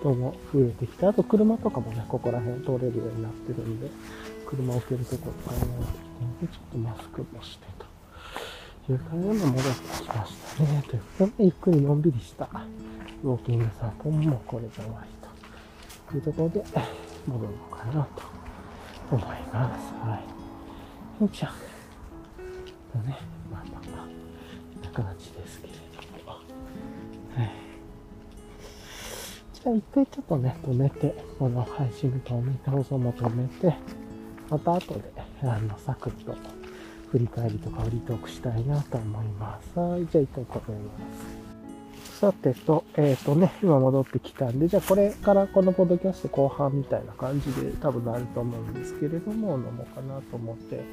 [0.00, 3.90] 人も増えてきて、あと車とかもね、ここら辺通れるようになってるんで、
[4.46, 7.66] 車を置けるところがなってきてんで、ちょっとマスクもして
[8.86, 10.84] という感じで戻ってきましたね。
[10.88, 12.48] ということで、ゆっくりのんびりした
[13.22, 15.08] ウォーキング散歩もこれで終わり
[16.10, 16.64] というところで
[17.26, 18.22] 戻るのかなと
[19.10, 19.92] 思います。
[19.94, 20.20] は
[21.20, 21.22] い。
[21.22, 21.48] よいしょ。
[22.92, 23.18] とね、
[23.50, 25.39] まあまあまあ、こんな感じで
[29.62, 33.76] じゃあ一回ちょっとね、止めて、この配信と放送も止めて、
[34.48, 35.02] また後で、
[35.42, 36.34] あの、サクッと
[37.10, 39.78] 振り返りとかフリートークしたいなと思います。
[39.78, 42.20] はい、じゃあ一回止めます。
[42.20, 50.84] さてと、えっ、ー、とね、今戻ってきたんで、じゃあこれからこのポッドキャスト後半みたいな感じで多分なると思うんですけれども、飲もうかなと思って。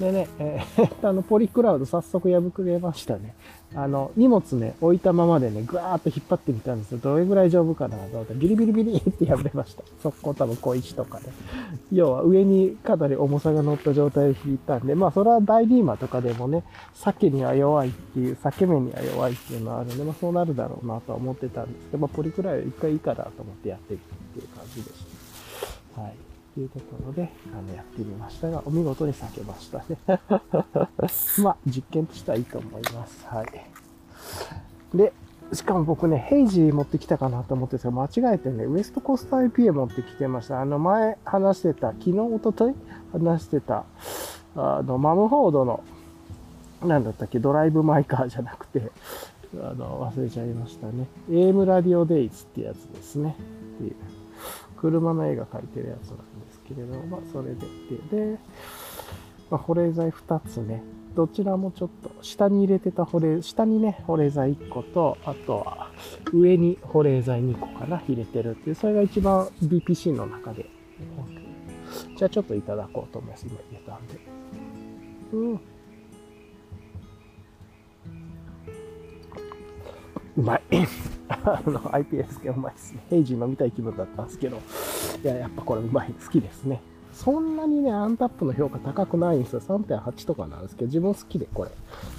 [0.00, 3.34] でね、えー、 あの、ポリクラウド早速破くれましたね。
[3.74, 6.98] あの、荷物ね、置いたままでね、ぐわーっと引っ張ってみたんですよ。
[6.98, 9.84] どれぐらい丈夫かなと思ったら、ビリビリビリって破れました。
[10.02, 11.32] 速攻多分小石とかで、ね。
[11.92, 25.04] 要は上にかなり重さが乗った状態で引いたんで、まあそれは大リーマとかでもね、鮭には弱いっていう、鮭麺には弱いっていうのはあるんで、まあそうなるだろうなとは思ってたんですけど、まあポリクラウド一回いいかなと思ってやってみるっていう感じでし
[25.94, 26.02] た。
[26.02, 26.29] はい。
[26.54, 29.98] というところで、あの、やってみましたが、お見事に避けましたね。
[31.42, 33.26] まあ、実験としてはいいと思います。
[33.26, 34.96] はい。
[34.96, 35.12] で、
[35.52, 40.60] しかも僕ね、ヘイジー持ってきたかなと思ってた間違えてね、ウエストコースト IPA 持ってきてました。
[40.60, 42.74] あの、前話してた、昨日、おととい
[43.12, 43.84] 話してた、
[44.56, 45.82] あの、マムフォードの、
[46.84, 48.90] なんだったっけ、ドライブマイカーじゃなくて、
[49.54, 51.06] あの、忘れちゃいましたね。
[51.28, 53.36] AM ラディオデイズってやつですね。
[53.76, 53.94] っていう。
[54.80, 56.18] 車の絵が描いてるやつなん
[56.74, 57.66] けれど、まあ、それで、
[58.10, 58.38] で、
[59.50, 60.82] まあ、保冷剤2つね、
[61.14, 65.90] どちらもちょっと下に入れてた保冷、下にね、保冷剤1個と、あとは
[66.32, 70.66] 上に保冷剤2個かな、入れてるっていう、それが一番 BPC の中で。
[72.16, 73.46] じゃあちょっといただこうと思います。
[73.46, 74.20] 今入れたんで。
[75.32, 75.60] うん。
[80.36, 80.62] うまい。
[81.28, 83.04] あの、IPS 系うまいですね。
[83.10, 84.60] ヘイジー飲みたい気分だったんですけど、
[85.22, 86.12] いや、やっぱこれうまい。
[86.12, 86.80] 好きですね。
[87.12, 89.60] そんなにね、アンタップの評価高くないんですよ。
[89.60, 91.70] 3.8とかなんですけど、自分好きでこれ。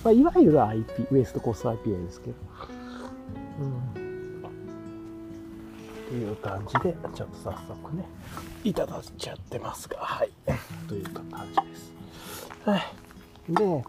[0.03, 2.35] まあ、いわゆる IP、ウエストコース IPA ですけど。
[3.61, 4.01] うん。
[6.07, 8.05] っていう感じで、ちょっと早速ね、
[8.63, 10.31] いただいちゃってますが、はい。
[10.87, 11.93] という感じです。
[12.65, 12.81] はい。
[13.49, 13.85] で、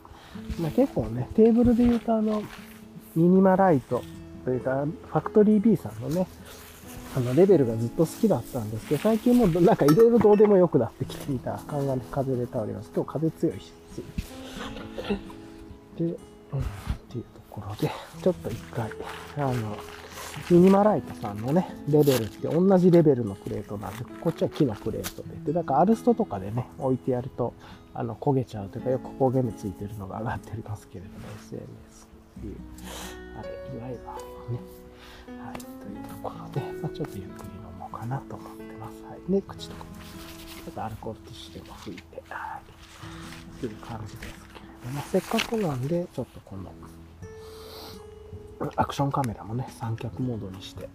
[0.61, 2.43] まあ、結構ね、テーブルで言うとあの、
[3.15, 4.03] ミニマライト
[4.45, 6.27] というか、ファクトリー B さんのね、
[7.15, 12.91] あの、レベルがずっと好きだったんですけど、最近もなんかいろいろどうでもよくなってきていた感が風で倒れます。
[12.95, 13.73] 今日風強いし、
[15.99, 16.17] で、うん、っ
[17.11, 17.91] ていうところで、
[18.23, 18.91] ちょっと一回、
[19.37, 19.77] あの、
[20.51, 25.29] ミニマライトさんのね、レベルって同じレベルのクレートなんで、こっちは木のクレートで。
[25.47, 27.53] で、だからアルストとかでね、置いてやると、
[27.93, 32.57] あの、焦げちゃうというか、よく焦げ目ついてるのが上がってますけれども、SNS っていう、
[33.39, 34.61] あれ、いわゆるあれをね、
[35.45, 39.03] はい、というところで、まあ、ちょっとゆっくり飲もうかなと思ってます。
[39.05, 39.33] はい。
[39.33, 43.61] で、口とか、ちょっとアルコールティッシュでも拭いて、はい。
[43.61, 46.73] という感じですけれども、せっかくなんで、ちょっとこの、
[48.77, 50.89] アクションカメラもね、三脚モードにして、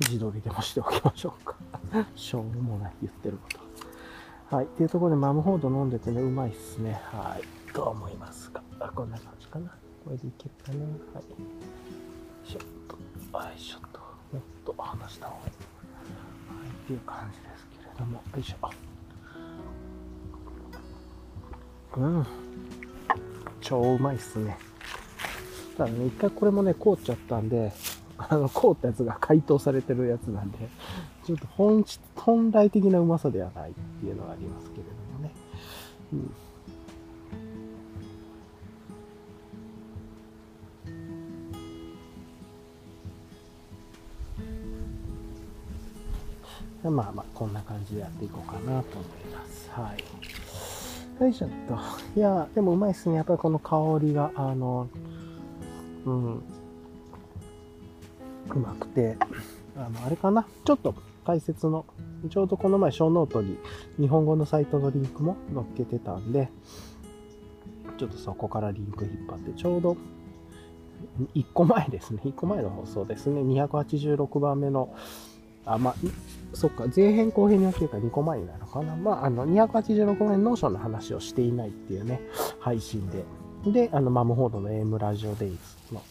[0.00, 1.54] 自撮りでもしておきましょうか。
[2.16, 3.63] しょうもない言ってること。
[4.54, 4.66] はい。
[4.66, 7.00] っていうところでマムホード飲んでてね、うまいっすね。
[7.06, 7.72] はい。
[7.72, 8.62] と思いますが。
[8.78, 9.68] あ、こんな感じかな。
[10.04, 10.78] これでいけるかな。
[10.78, 10.86] はい。
[10.86, 11.36] よ
[12.46, 12.94] いしょっと。
[13.38, 13.98] よいしょっと。
[13.98, 15.50] もっと離した方がいい。
[15.50, 16.68] はい。
[16.68, 18.22] っていう感じですけれども。
[18.32, 18.70] よいしょ。
[21.96, 22.26] うん。
[23.60, 24.56] 超うまいっすね。
[25.76, 27.72] ただね、一回これもね、凍っちゃったんで、
[28.18, 30.68] あの、凍ったやつが解凍されてるやつなんで、
[31.24, 31.84] ちょっと本、
[32.14, 35.32] 本来的なうまさではないっていうのがありますけれどもね。
[36.12, 36.34] うん。
[46.90, 48.82] まあまあ、こんな感じでやっていこうかなと思い
[49.34, 49.70] ます。
[49.70, 51.22] はい。
[51.22, 51.78] よいしょっと。
[52.14, 53.14] いや、でもうまいっすね。
[53.14, 54.88] やっぱりこの香りが、あの、
[56.04, 56.40] うん、う
[58.56, 59.16] まくて、
[59.76, 60.46] あの、あれかな。
[60.66, 61.84] ちょっと解説の、
[62.30, 63.58] ちょうどこの前、ショーノートに
[63.98, 66.50] 日本語のサイトのリンクも載っけてたんで、
[67.98, 69.96] ちょっとそこからリンク引っ張って、ちょうど
[71.34, 72.20] 1個前ですね。
[72.24, 73.40] 1個前の放送ですね。
[73.40, 74.94] 286番目の、
[75.66, 75.94] あ、まあ、
[76.52, 78.96] そっか、前編後編に分けるから2個前になるのかな。
[78.96, 82.20] まあ、あの、286個前ノーションの話をしていないっていうね、
[82.58, 83.24] 配信で。
[83.66, 86.02] で、あの、マムホードの AM ラジオデイズの、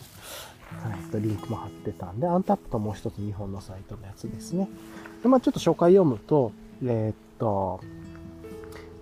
[0.81, 4.67] はい、とリンクも貼ってたんで、アンタップともう一つ日本のサイトのやつですね。
[5.21, 6.51] で、まあ、ちょっと紹介読むと、
[6.83, 7.79] えー、っと、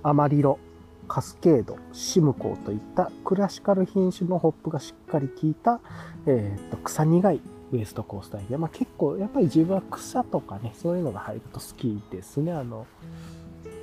[0.04, 0.60] アマリロ、
[1.08, 5.80] カスケード、シムコーといったクラシカル品種のホップがしっかり効いた、
[6.26, 7.42] えー、っと、草苦い
[7.72, 8.58] ウエストコースト IPA。
[8.58, 12.52] まあ結構、やっぱり自分は草とかね、そういうのが入ると好きですね。
[12.52, 12.86] あの、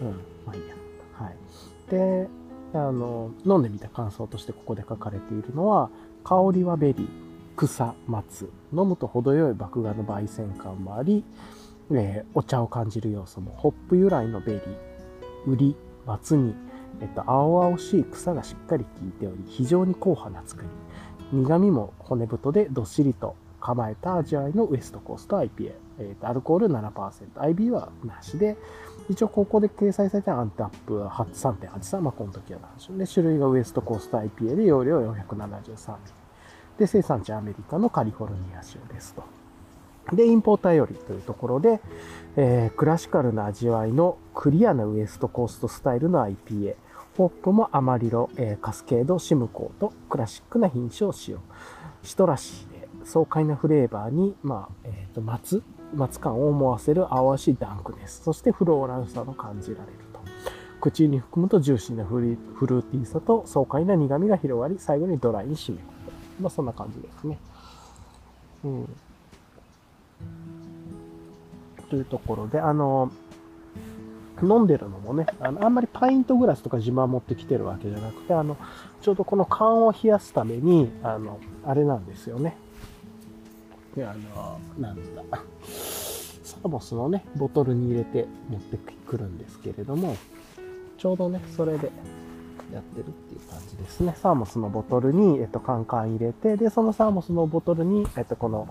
[0.00, 0.08] うん、
[0.46, 0.74] まあいいや。
[1.14, 1.36] はい。
[1.90, 2.28] で、
[2.74, 5.90] あの、飲んでみた感想としてここで書かれているのは、
[6.24, 7.27] 香りはベリー、
[7.66, 8.52] 草、松。
[8.72, 11.24] 飲むと程よい麦芽の焙煎感もあり、
[11.90, 14.62] えー、お茶を感じる要素も、ホップ由来のベリー、
[15.46, 15.74] ウリ、
[16.06, 16.54] 松に、
[17.00, 20.68] えっと、青々しい草がしっかり効いており、非常に硬派な作り。
[21.32, 25.72] 苦味も骨太でどっしりと構えた味わいのウエストコースト IPA。
[25.98, 26.92] えっと、アルコール7%、
[27.34, 28.56] IB はなしで、
[29.08, 33.04] 一応ここで掲載されたアンタップは3.83、まあこの時はなんでしょうね。
[33.12, 36.17] 種類がウエストコースト IPA で容量473。
[36.78, 39.24] で、生産地アメリカのカリフォルニア州ですと。
[40.12, 41.80] で、インポーターよりというところで、
[42.36, 46.76] えー、クラシカルな味わいのクリアなウエストコーストスタイルの IPA。
[47.16, 51.40] ホップもアマリロ、えー、カスケード、シムコーとクラシックな品種を使用。
[52.04, 55.64] シトラシーで爽快なフレーバーに、まあ、えっ、ー、と、松、
[55.94, 58.22] 松感を思わせる青しいダンクネス。
[58.22, 60.20] そしてフローラルさの感じられると。
[60.80, 65.97] 口に含むとジューシーなフルーティーさと爽快な苦味が広がり、最後にドライに締め込む。
[66.40, 67.38] まあ、そんな感じですね。
[68.64, 68.88] うん。
[71.90, 73.10] というところで、あの、
[74.42, 78.56] 飲んでるのもね、あの、あんまりパイントグラスとか自慢持ってきてるわけじゃなくて、あの、
[79.00, 82.56] ちょうどこの缶を冷やすために、あの、あれなんですよね。
[83.96, 85.22] で、あの、なんだ、
[85.64, 88.76] サーモスのね、ボトルに入れて持って
[89.06, 90.16] くるんですけれども、
[90.98, 91.90] ちょうどね、それで
[92.72, 94.14] やってるっていう感じですね。
[94.20, 98.68] サーモスのボトルに、えっと、カンカン入れて、で、そのサーモスのボトルに、えっと、この、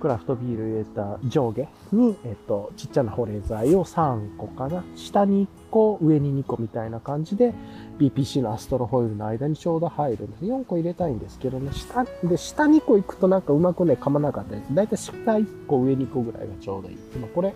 [0.00, 4.82] クラフトビール入れた上下に、えっと、ちっちゃな保冷剤を3個かな？
[4.96, 7.52] 下に1個、上に2個みたいな感じで、
[7.98, 10.44] BPC のアストロホイールの間にちょうど入るんです。
[10.46, 14.74] 4個入れたいんですけどね、下、で、下2個行くとなんかうまくね、噛まなかったです。
[14.74, 16.96] だいたい下1個、上2個ぐらいがちょうどいい。
[17.20, 17.54] まあ、これ、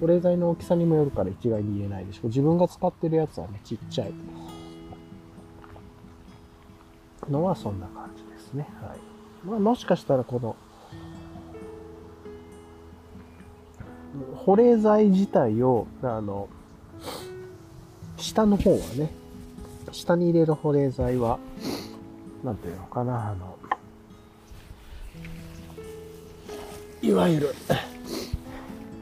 [0.00, 2.28] 保冷剤の大きさにもよるから一概に言えないでしょ。
[2.28, 4.12] 自分が使ってるやつはね、ちっちゃい
[7.30, 8.68] のはそんな感じですね。
[8.82, 8.98] はい。
[9.46, 10.56] まあ、もしかしたらこの、
[14.36, 16.48] 保冷剤自体を、あの、
[18.16, 19.10] 下の方はね、
[19.92, 21.38] 下に入れる保冷剤は、
[22.42, 23.56] なんていうのかな、あの、
[27.02, 27.54] いわゆる、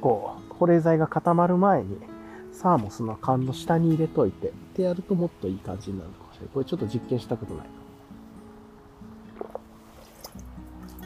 [0.01, 1.99] こう、保冷剤が固まる前に、
[2.53, 6.51] サーモスの缶の下に入れといて、ってやるともっといい感じになるかもしれない。
[6.55, 7.67] これちょっと実験したことない。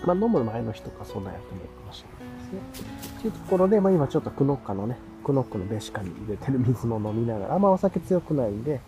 [0.04, 3.20] まあ、飲む前の日とかそんなやってもいいかもしれないですね。
[3.22, 8.80] というところで、まあ、今ちょっとクノッカのね、クノックのベシカに入れてる水も飲みながら、あんまお酒強くないんで、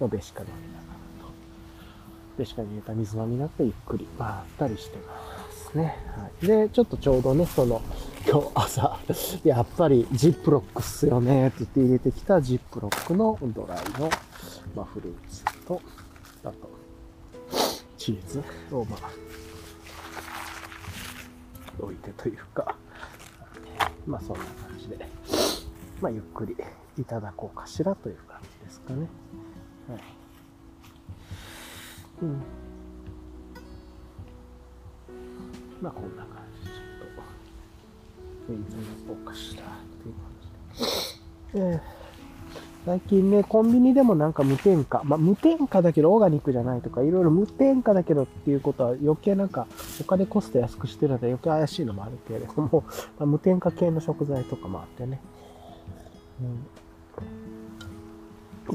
[0.00, 1.32] まあ、ベシカ飲みながらと。
[2.38, 5.98] ベシカに入れた水飲みながらゆっくりまったりしてますね。
[6.16, 6.46] はい。
[6.46, 7.82] で、ちょっとちょうどね、その、
[8.30, 8.98] 今日朝、
[9.42, 14.10] やっぱりジップロックっすよねって言って入れてきたジップロックのドライの、
[14.76, 15.80] まあ、フルーツと、
[16.44, 16.68] あと、
[17.96, 19.10] チーズを、まあ、
[21.80, 22.76] 置いてというか、
[24.06, 24.98] まあそんな感じで、
[26.02, 26.54] まあゆっくり
[26.98, 29.08] いただこうかしらという感じですかね。
[29.88, 30.00] はい。
[32.22, 32.42] うん。
[35.80, 36.47] まあこんな感じ
[41.54, 41.98] えー
[42.88, 49.66] 最近ね、コンビニでもなんか無添加、まあ、無添加だけどオーガニックじゃないとか、いろいろ無添加だけどっていうことは余計なんか
[50.00, 52.84] お金コスト安くしてるので余計怪しいのもあるけれども、
[53.18, 55.20] まあ、無添加系の食材とかもあってね。
[56.40, 56.44] う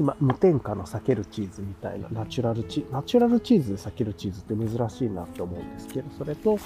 [0.00, 6.56] 今、無添加の避けるチーズみたいな、ナチュラルチナチュラルチーズで避けるチーズって珍しいなって思うんですけど、それと、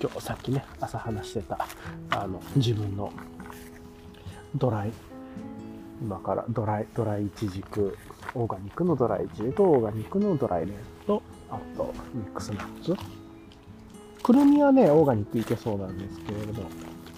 [0.00, 1.58] 今日さっきね、朝話してた、
[2.10, 3.12] あの、自分の
[4.54, 4.92] ドライ
[6.02, 7.96] 今からドライ、ドライイチジク、
[8.34, 10.74] オーガニックのドライイチジクオーガニックのドライレン
[11.06, 12.94] と、あとミックスナッツ。
[14.22, 16.68] くるみはね、オーガニックいけそうなんですけれども、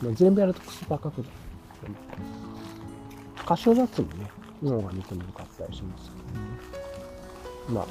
[0.02, 1.30] も全部やるとクソ高くなる。
[3.44, 4.30] カシューナッツもね、
[4.62, 6.46] オーガニックに向かったりしますけどね。
[7.70, 7.86] まあ、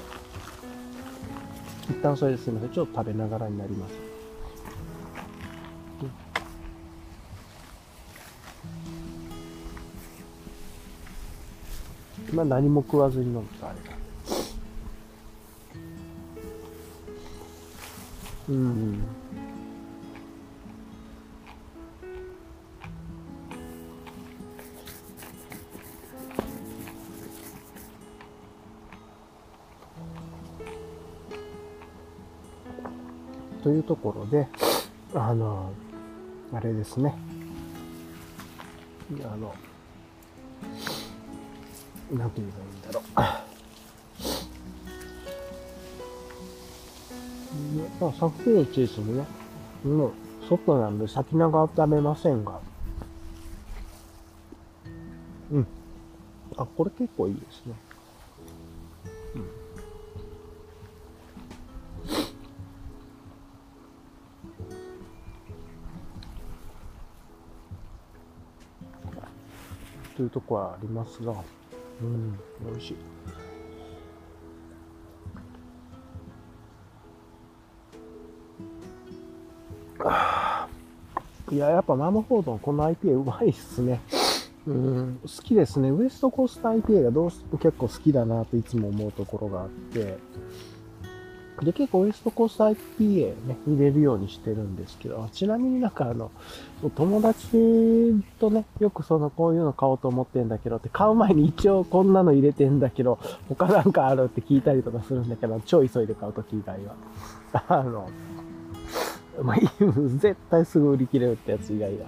[1.90, 2.70] 一旦それですみません。
[2.70, 4.07] ちょっと食べながらになります。
[12.34, 13.98] まあ何も食わずに飲むとあれだ。
[18.50, 19.02] うん。
[33.64, 34.48] というところで、
[35.14, 35.72] あの、
[36.54, 37.14] あれですね。
[39.24, 39.54] あの、
[42.12, 43.04] なんて言えばいいんだろう。
[48.00, 49.26] まあ、さっきのチーズもね、
[49.84, 50.12] もう、
[50.48, 52.60] 外なんで先長は食べませんが、
[55.52, 55.68] うん。
[56.56, 57.74] あ、これ結構いいですね。
[70.16, 71.36] というとこはありますが、
[72.02, 72.38] うん、
[72.70, 72.98] 美味しい。
[81.50, 84.02] いや、やっぱマムフォードのこの IPA うまいっすね。
[84.68, 85.90] うん、好きですね。
[85.92, 90.18] ウエストコースト IPA がどうし結構好きだなといつも思うところがあって、
[91.62, 96.30] で、結構ウエストコース IPA ね、入れるようにしてるんですけど、ちなみになんかあの、
[96.96, 97.48] 友達
[98.40, 103.18] とね、よくその、こういうの買おうと思ってんだけどって、買う前に一応こんなの入れてんだけど、
[103.50, 106.96] 他なんかあるって聞いたりとかするんだけど、超急いで買うとき以外は。
[107.68, 108.10] あの、
[109.42, 109.58] まあ、
[110.18, 112.06] 絶対すぐ売り切れるってやつ以外は。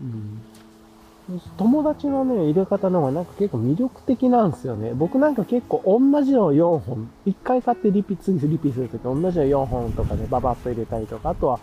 [0.00, 0.42] うん。
[1.56, 4.92] 友達のね、入れ方の方がなんか結構魅力的なんですよね。
[4.94, 11.60] 僕なんか結構同じの4本、1回買ってリピ、次リピするとき同じの4本とかでババッと入れたりとか、あとは、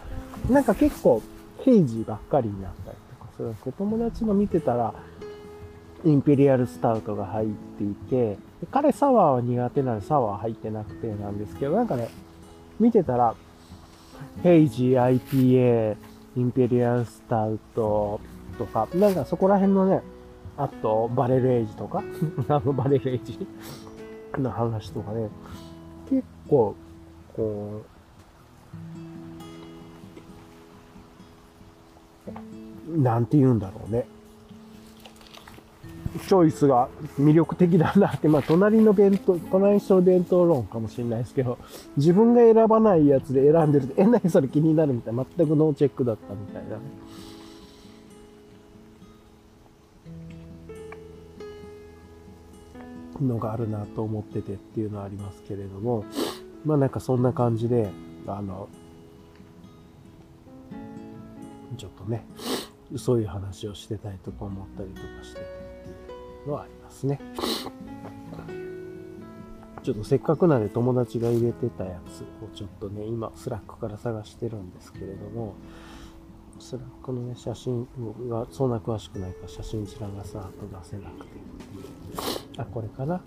[0.50, 1.22] なんか結構
[1.64, 4.94] ヘイジーばっかりになったりとかするんですけど、友達の見てたら、
[6.06, 7.48] インペリアルスタウトが入っ
[7.78, 12.10] ていて、で彼サワーは苦手なのでサワー入ってなくてなんですけど、なんかね、
[12.80, 13.36] 見てたら、
[14.44, 15.98] ヘイジー IPA、
[16.38, 18.22] インペリアルスタウト
[18.58, 20.02] とか、なんかそこら辺のね、
[20.58, 22.04] あと、バレルエイジとか、
[22.50, 23.48] あのバレルエイジ
[24.38, 25.30] の話とかね、
[26.10, 26.76] 結構、
[27.36, 27.82] こ
[32.88, 34.08] う、なんて言うんだろうね。
[36.26, 36.90] チョイスが
[37.20, 41.58] 魅力的だなって、まあ、隣の弁当、隣の人の弁当論かもしれないですけど、
[41.96, 46.78] 自分が選ばないやつで選んでると、え、何それ気になるみたいな、全くノーチェックだったみたいな。
[53.24, 56.06] のがあるなと思っててっていうのはありますけれども、
[56.66, 57.90] まあなんかそんな感じで、
[58.28, 58.68] あの、
[61.78, 62.26] ちょっとね、
[62.96, 65.46] そういう話をしてたりとか思ったりとかしててっ
[66.08, 67.20] ていうのはありますね。
[69.84, 75.54] ちょっとせっかくなんで友達が入れてたやつをちょっとね、今スラックから探してるんですけれども、
[76.60, 77.88] スラックのね、写真
[78.30, 82.47] がそんな詳しくないから写真一覧がさーっと出せなくてっていう。
[82.58, 83.22] あ、これかな。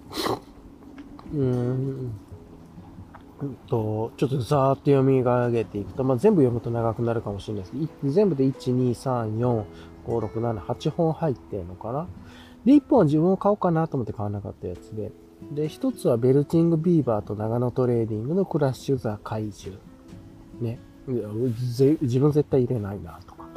[1.32, 2.12] うーん。
[3.68, 9.64] と、ちょっとざーっと読み上げていくと、まあ、全部読むと長くなるかもしれないですけど、全部で1、2、3、4、
[10.06, 12.06] 5、6、7、8本入ってんのかな。
[12.64, 15.12] で、1本は自分を買おうかなと思って買わなかったやつで、
[15.52, 19.80] で、1つはベルティングビーバーと長野トレーディングのクラッシュザ怪獣。
[20.60, 20.78] ね。
[21.06, 23.48] 自分絶対入れないなとか。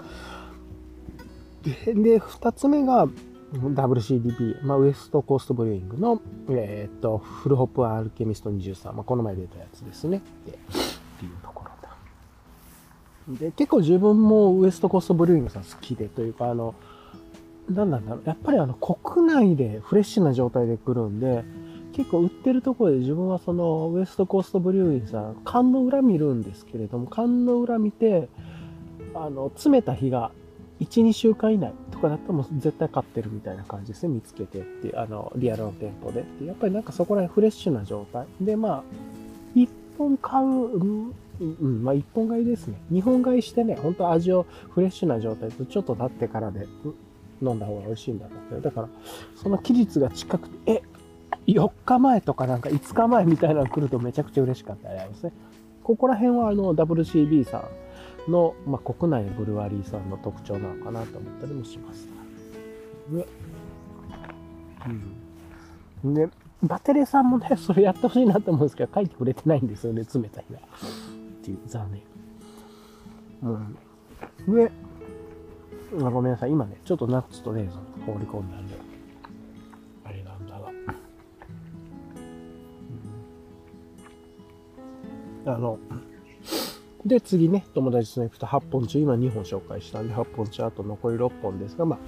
[1.63, 3.07] で、で2つ目が、
[3.53, 10.21] WCDB、まあ、ウエストコーストブリューイングの、えーっと、フルホップアルケミスト23、まあ、この前出たやつですね。
[10.45, 10.55] で、っ
[11.19, 13.39] ていうところだ。
[13.39, 16.73] で、結構自分もウエストコーストブリューイングさん好きで、というか、あの、
[17.69, 21.43] なんなんだろう、やっぱりあの、国内でフレッシュな状態で来るんで、
[21.93, 28.29] 結構売ってるところで自分はそのウエストコーストブリューイングさん、缶の裏見るんですけれども、缶の裏見て、
[29.13, 30.31] あの、詰めた日が
[30.79, 31.71] 1、2週間以内
[32.03, 34.13] かだったらもう絶対買ってるみたいな感じですね。
[34.13, 36.45] 見つけてっていう、あの、リアルの店舗でって。
[36.45, 38.25] やっぱりなんかそこら辺フレッシュな状態。
[38.41, 38.83] で、まあ、
[39.55, 42.77] 1本買う、うん、うん、まあ1本買いですね。
[42.91, 46.95] 2本買いしてね、本当味をフレッシュな状態とちょっと経ってからでうん
[47.41, 48.89] 飲んだ方が美味しいんだろう、だから、
[49.35, 50.81] その期日が近くて、え、
[51.47, 55.33] 4日前とかなんか5日前みたいなの来るとめちゃくちゃ嬉しかったりありますね。
[55.83, 57.63] ここら辺はあの WCB さん
[58.27, 62.07] の、まあ、国内のブルワリーさんの特徴なのかなと思ったりもします。
[63.09, 63.25] ね。
[66.03, 66.13] うん。
[66.13, 66.29] で、
[66.61, 70.57] バテレさんもね、それやってほしいなと思うんですけど、書いてくれてないんですよね、冷たいな。
[70.57, 70.61] っ
[71.43, 72.01] ていう、残念。
[74.47, 74.55] うん。
[74.55, 74.71] で、
[76.01, 78.75] あごめんなさい、今ね、ちょっとナッツとレーズン放り込んだんで、
[80.05, 80.69] あれなんだが。
[80.69, 80.75] うん
[85.45, 85.77] あの、
[87.05, 91.99] で、次ね、友達と行くと8本中、今2本紹介したんで、8本中、あと残り6本ですが、まあ、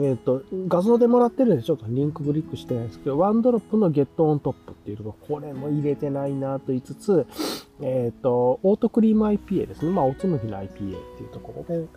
[0.00, 7.26] えっ、と、画像でもらってるんで、ちょっとリンククリックしてないんですけど、ワンドロップのゲットオントップっていうところ、これも入れてないなと言いつつ、
[7.80, 9.90] えっ、と、オートクリーム IPA ですね。
[9.90, 10.94] まあ、おつむぎの IPA ってい
[11.26, 11.88] うところで、う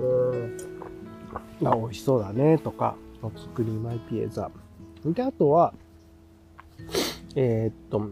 [0.00, 4.50] ーん、あ、美味しそうだね、とか、オートクリーム IPA ザ。
[5.04, 5.72] で、あとは、
[7.36, 8.10] えっ、と、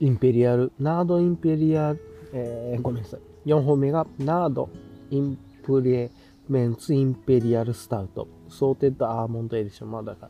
[0.00, 2.00] インペリアル、ナードインペリアル、
[2.32, 3.20] えーごめんなさい。
[3.48, 4.68] 4本目が、ナード
[5.10, 6.10] インプレ
[6.48, 8.28] メンツインペリアルスタウト。
[8.48, 9.90] ソーテッドアーモンドエディション。
[9.90, 10.28] まあだか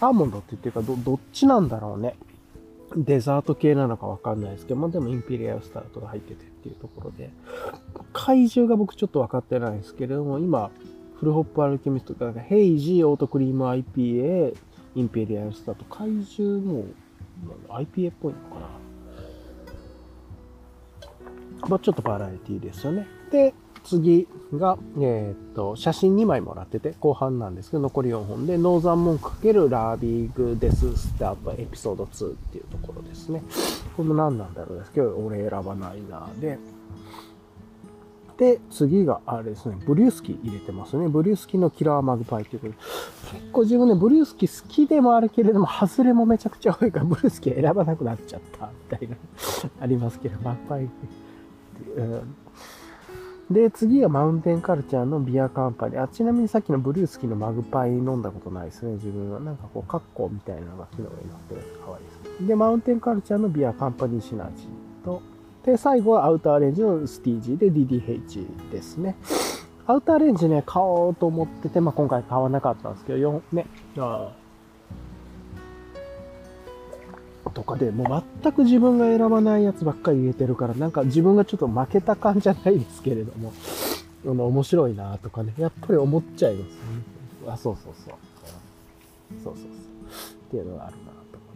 [0.00, 2.14] ら、アーモンドって言ってるか、ど、どっちなんだろうね。
[2.96, 7.30] デザート系なのかわかんないですけど、まあでもインペリアルスタウトが入っててっていうところで、
[8.12, 10.70] 怪獣が僕ちょっと分かってないですけれども、今、
[11.18, 16.84] フルホップアルケミストとか、 hazy、oat cream IPA、imperial stout、怪獣も
[17.68, 18.91] IPA っぽいのかな。
[21.68, 23.06] まちょっとバラエティですよね。
[23.30, 23.54] で、
[23.84, 33.42] 次が、えー、っと、写真2枚もらってて、後半なんですけど、残り4本で、ノーザンモンク×ラービーグ death stout エピソード2っていうところですね。
[33.96, 36.58] この何なんだろうですけど、俺選ばないなで、
[38.38, 41.08] で、次が、あれですね、ブリュースキー入れてますね。
[41.08, 42.78] ブリュースキーのキラーマグパイということで、
[43.40, 49.16] 結構自分ね、ブリュースキー好きでもあるけれども、外れもめちゃくちゃ多いから、ブリュースキー選ばなくなっちゃった、みたいな、
[49.80, 50.88] ありますけど、マグパイ、
[51.82, 52.24] う
[53.52, 56.02] で、次がマウンテンカルチャーのビアカンパニー。
[56.02, 59.40] あ、ちなみにさっきのブルースキーのマグパイ飲んだことないですね、自分は。
[59.40, 62.46] なんかこう、カッコみたいなのが木の上に乗ってるやつ可愛いですね。
[62.46, 65.22] で、マウンテンカルチャーのビアカンパニーシナジーと、
[65.64, 69.16] で、最後はアウターレンジのスティージーで DDH ですね。
[69.86, 73.66] アウターレンジね、買おうと思ってて、まあ、今回買わなかったんですけど、4、ね、
[73.98, 74.32] あ
[77.50, 83.52] とかで、もう全く自分が選ばないやつばっかり入れてるから、なんか自分がちょっと負けた感じじゃないですけれども、
[84.26, 86.78] あ、面白いなとかね、やっぱり思っちゃいますね。
[87.48, 88.14] あ、そうそうそう。
[89.42, 89.64] そうそうそう。
[89.64, 89.68] っ
[90.50, 91.46] ていうのがあるなと思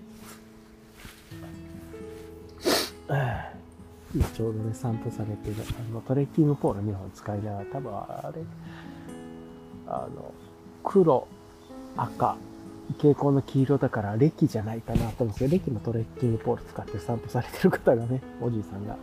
[3.09, 3.67] います。
[4.15, 5.57] 今ちょうどね、散歩されてる、
[5.91, 8.43] あの、トレッキングポール2本使いながら、多分あれ、
[9.87, 10.33] あの、
[10.83, 11.29] 黒、
[11.97, 12.37] 赤、
[12.95, 18.99] 蛍光の黄色だからレキじゃないかなと思うんですけど、レキのトレッキングポール使って散歩されてる方がね、おじいさんがちょ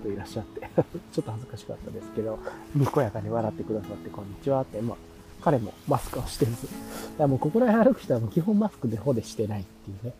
[0.00, 0.60] っといらっしゃって
[1.12, 2.38] ちょっと恥ずかしかったですけど、
[2.74, 4.96] にこやかに笑ってくださって、こんにちはって、まあ、
[5.40, 6.66] 彼もマスクをしてるんです。
[6.66, 6.68] い
[7.20, 10.12] やもうここら辺歩く人はもう基本マスクでほでしてないっていうね。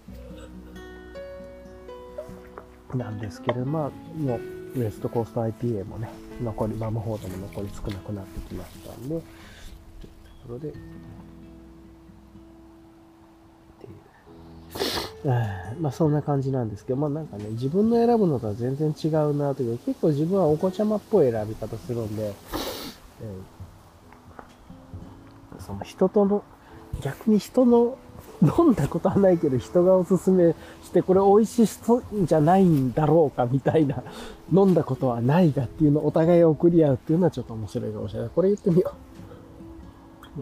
[2.95, 4.37] なんですけど、まあ、も
[4.75, 6.09] うウエストコースト IPA もね、
[6.43, 9.23] 残り、マムホードも残り少なくなってきましたんで、というと
[10.47, 10.73] ころで、
[15.25, 26.45] まあそんな感じなんですけど、まあなんかね、自分の選ぶのとは全然違うなという、結構自分はお子ちゃまっぽい選び方するんで、えー、その人との、
[27.03, 27.99] 逆に人の
[28.43, 30.55] 飲んだことはないけど人がおすすめ
[30.85, 34.03] してこれ美味しそうじゃないんだろうかみたいな
[34.53, 38.31] 飲んだことはないがっていうのをお互い送り合うっていうのはちょっと面白いかもしれない。
[38.35, 38.93] これ言ってみよ
[40.39, 40.41] う。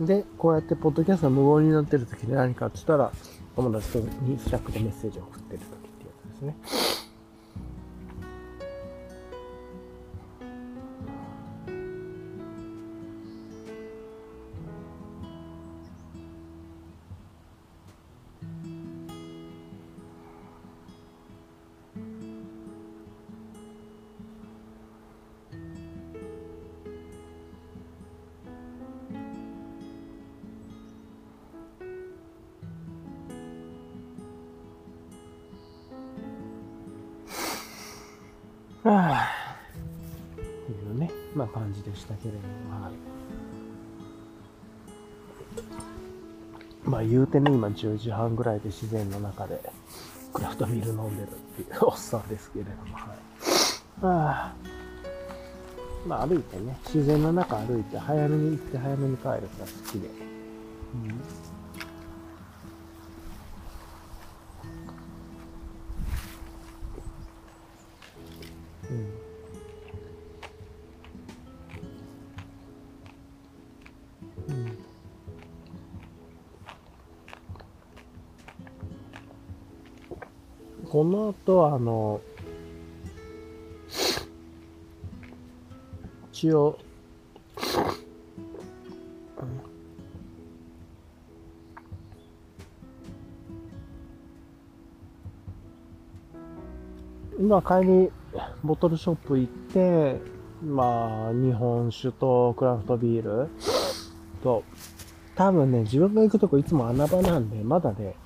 [0.00, 3.12] で、こうやってポッドキャストが無言になってる時で何かって言ったら、
[3.56, 6.87] 友達とにスラックでメッセージを送ってる時っていうやつですね。
[42.08, 42.92] たけれども、はい。
[46.88, 49.60] まあ言うてね、今10時半ぐらいで自然の中で
[50.32, 53.18] クラフトビール飲んでるっていう おっさんですけれども、はい。
[54.02, 54.54] あ、
[56.06, 59.46] まあ歩いてね、自然の中歩いて早めに行って早めに帰るのが好
[59.92, 60.08] きで。
[60.08, 61.47] うん
[80.98, 82.20] この後、あの、
[86.32, 86.76] 一応、
[97.38, 98.10] 今帰り、
[98.64, 100.20] ボトルショップ行って、
[100.64, 103.48] まあ、日本酒とクラフトビール
[104.42, 104.64] と、
[105.36, 108.16] 多分ね、自分が行くとこいつも穴場なんで、まだね、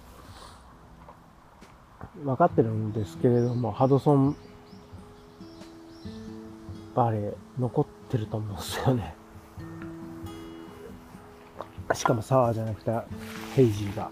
[2.24, 4.36] 分かってるんですけれども、ハドソン
[6.94, 9.14] バレー残ってると思うんですよね。
[11.94, 12.90] しかもサワーじゃなくて
[13.54, 14.10] ヘイジーが。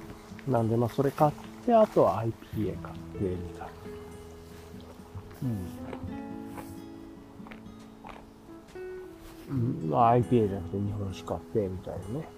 [0.48, 1.32] なんで、まあそれ買っ
[1.64, 3.68] て、あとは IPA 買ってみたいな。
[5.42, 5.90] うん。
[9.50, 9.54] う
[9.88, 12.28] ん、IPA じゃなくて日本酒買ってみたいなね。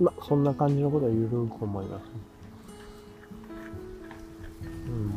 [0.00, 2.02] まあ、そんな感じのことはゆるく思います、
[4.86, 5.14] うん。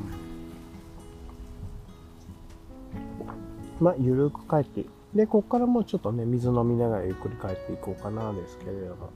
[3.80, 9.10] まあ、ゆるく帰って、で、こっからもうちょっとね、水飲みながらゆっくり帰っていこうかな、ですけれども。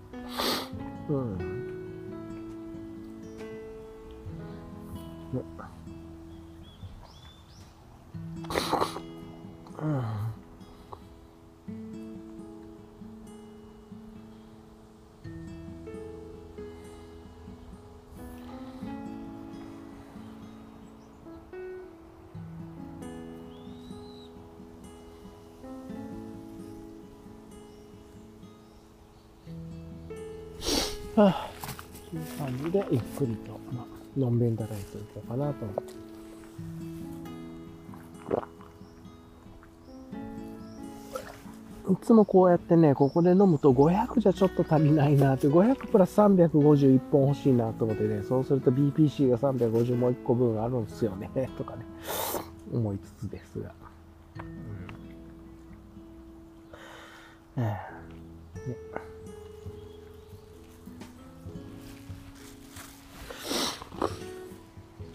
[1.09, 1.37] うん。
[5.33, 5.41] ね。
[9.81, 10.40] うん。
[31.25, 31.49] はあ、
[32.13, 36.01] いう感じで、ゆっくりと、まあのんべんだらいといこうかなと思って。
[41.91, 51.85] いつもこうやってね、ここで飲むと500じゃちょっと足りないなって、500プラス351本欲しいなと思ってね、そうすると BPC が350もう1個分あるんですよね、とかね、
[52.73, 53.73] 思いつつですが。
[57.57, 57.77] うん、え
[58.67, 59.10] えね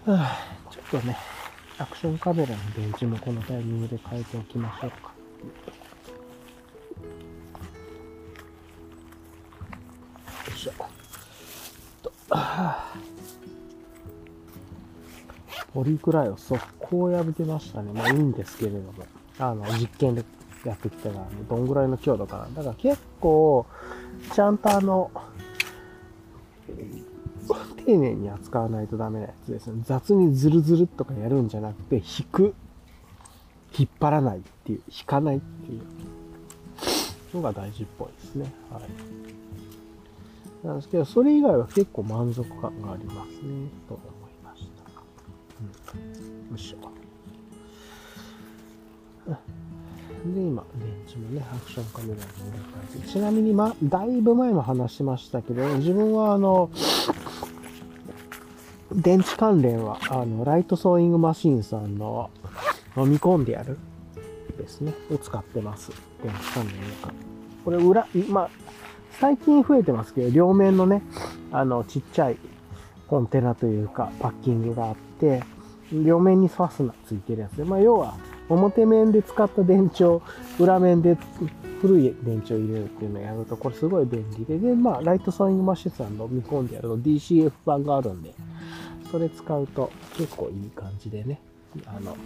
[0.06, 0.38] はあ、
[0.70, 1.16] ちょっとね、
[1.78, 5.12] アクションカメラの電池もこのタイミングで変えておきましょうか。
[10.48, 10.72] よいしょ。
[12.04, 12.12] と、
[15.74, 17.92] ポリクライを速攻破けましたね。
[17.92, 18.92] まあいいんですけれども。
[19.40, 20.24] あの、実験で
[20.64, 22.48] やってきたら、どんぐらいの強度かな。
[22.54, 23.66] だから結構、
[24.32, 25.10] ちゃんとあの、
[27.86, 29.80] 丁寧に扱わないとダメなやつですね。
[29.84, 32.54] 雑にズルズルとかやるんじゃなくて、引く。
[33.78, 35.82] 引っ張らないっていう、引かないっていう
[37.34, 38.52] のが大事っぽいですね。
[38.70, 38.82] はい。
[40.66, 44.82] なんですけど、それ以外は結構満足感がありますね、と思いました。
[45.60, 46.50] うん。
[46.50, 46.78] よいしょ。
[50.34, 52.58] で、今、電池もね、アクションカメラに入れ
[52.96, 56.70] 替えて、ちなみに、ま、だいぶ前も話しましたけど、自分はあの、
[58.96, 62.30] 電池関連は、あの、ライトソーイングマシンさんの
[62.96, 63.78] 飲み込んでやる
[64.56, 65.92] ですね、を使ってます。
[66.22, 67.26] 電池関連の
[67.64, 68.50] これ裏、まあ、
[69.20, 71.02] 最近増えてますけど、両面のね、
[71.52, 72.38] あの、ちっちゃい
[73.06, 75.42] コンテナというか、パッキングがあって、
[75.92, 78.14] 両面にファスナーついてるやつで、まあ、要は、
[78.48, 80.22] 表面で使った電池を
[80.58, 81.16] 裏面で
[81.80, 88.34] 古い電池を入れるっていうのをやると、これすごい便利で、で、まあ、ライトソーイングマシンさんの見込んでやると DCF 版があるんで、
[89.10, 91.40] それ使うと結構いい感じでね、
[91.86, 92.16] あの、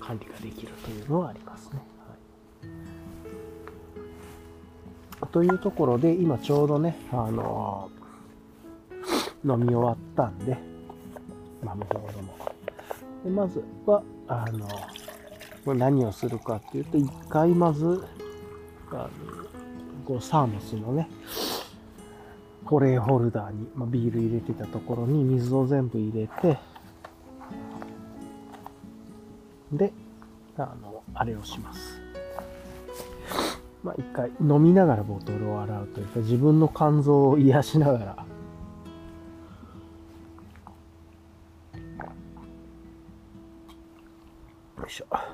[0.00, 1.80] 管理ができるというのはありますね。
[5.20, 7.90] はい、というところで、今ちょうどね、あの
[9.44, 10.58] 飲み終わったんで、
[11.62, 12.36] まあ、向こうでも。
[13.24, 14.68] でまずは、あの、
[15.64, 18.04] これ何をするかっていうと、一回まず、
[18.90, 19.08] あの、
[20.06, 21.08] こうサーモスのね、
[22.68, 26.58] トレイホルダーに、まあ、ビール入れてたところに水を全部入れて、
[29.72, 29.92] で、
[30.56, 32.00] あの、あれをします。
[33.82, 38.26] まあ、一回飲みながらボトルを洗うというか、自分の肝臓を癒しながら、
[44.78, 45.29] よいしょ。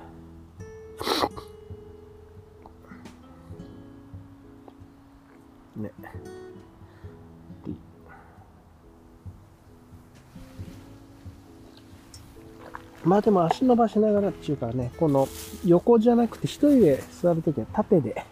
[13.06, 15.28] まあでも足伸ばしながらっていうかね、この
[15.64, 18.24] 横じゃなくて一人で座るときは縦で、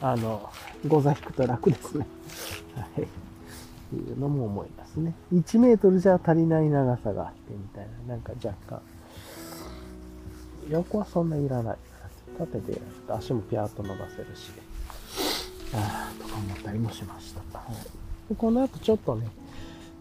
[0.00, 0.50] あの、
[0.88, 2.06] ゴザ引くと楽ですね。
[2.74, 3.02] はい。
[3.02, 3.06] っ
[3.90, 5.14] ていうのも思いますね。
[5.34, 8.80] 1メートルじゃ足りない長さがあってみたいな、なんか若干。
[10.70, 11.76] 横はそんないらない。
[12.38, 14.50] 縦で足もピャーっと伸ばせるし。
[15.74, 17.58] ああ、とか思ったりもしました。
[17.58, 19.28] はい、でこの後ちょっとね、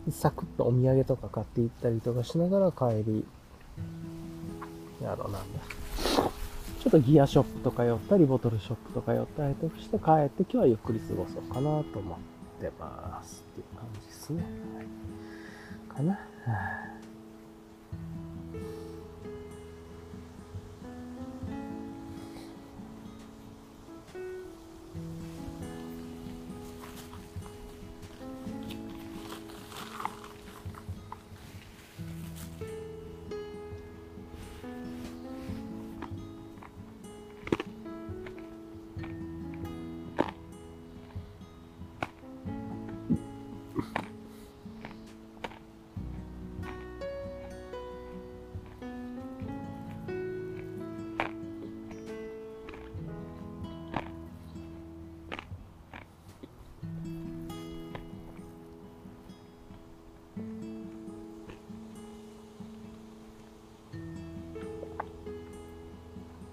[0.09, 3.25] サクッとお土産とか買っていったりとかしながら帰り、
[5.03, 5.59] やろうなんだ。
[6.81, 14.43] ちょっとギアショップとか寄ったり、ボトルショップとか寄ったりとかして帰って今日はゆっくり過ごそうかなと思ってますっていう感じですね。
[14.75, 16.19] はい、かな。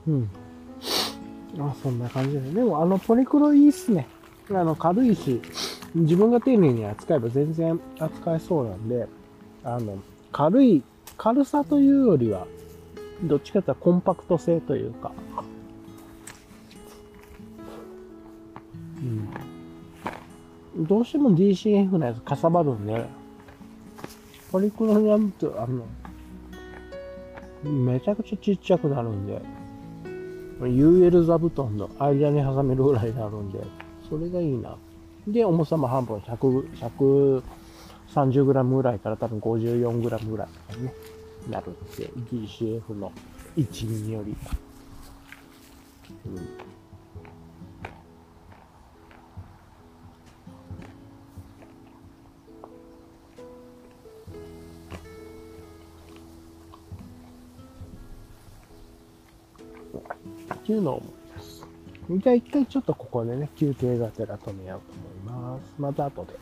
[0.09, 0.31] うん。
[1.61, 2.51] あ、そんな感じで。
[2.51, 4.07] でも、あの、ポリクロいいっすね。
[4.51, 5.41] あの、軽いし、
[5.95, 9.07] 自分が丁寧に扱えば全然扱えそうなんで、
[9.63, 9.99] あの、
[10.33, 10.83] 軽い、
[11.17, 12.47] 軽さというよりは、
[13.23, 15.13] どっちかというとコンパクト性というか、
[20.77, 20.87] うん。
[20.87, 23.05] どうしても DCF のやつかさばるんで、
[24.51, 25.85] ポリクロにやると、あの、
[27.71, 29.43] めちゃくちゃちっちゃくなるんで、
[30.61, 33.61] UL 座布団の間に挟めるぐらいになるんで、
[34.09, 34.77] それがいいな。
[35.27, 37.43] で、重さも半分100、
[38.15, 40.93] 130g ぐらいから多分 54g ぐらいとかね、
[41.49, 43.13] なるって、DCF の
[43.57, 44.37] 一味より。
[46.27, 46.78] うん
[60.69, 61.67] っていうのを思います。
[62.11, 65.75] じゃあ一回ちょっとここでね、休憩がてら止めようと思います。
[65.79, 66.35] また後で。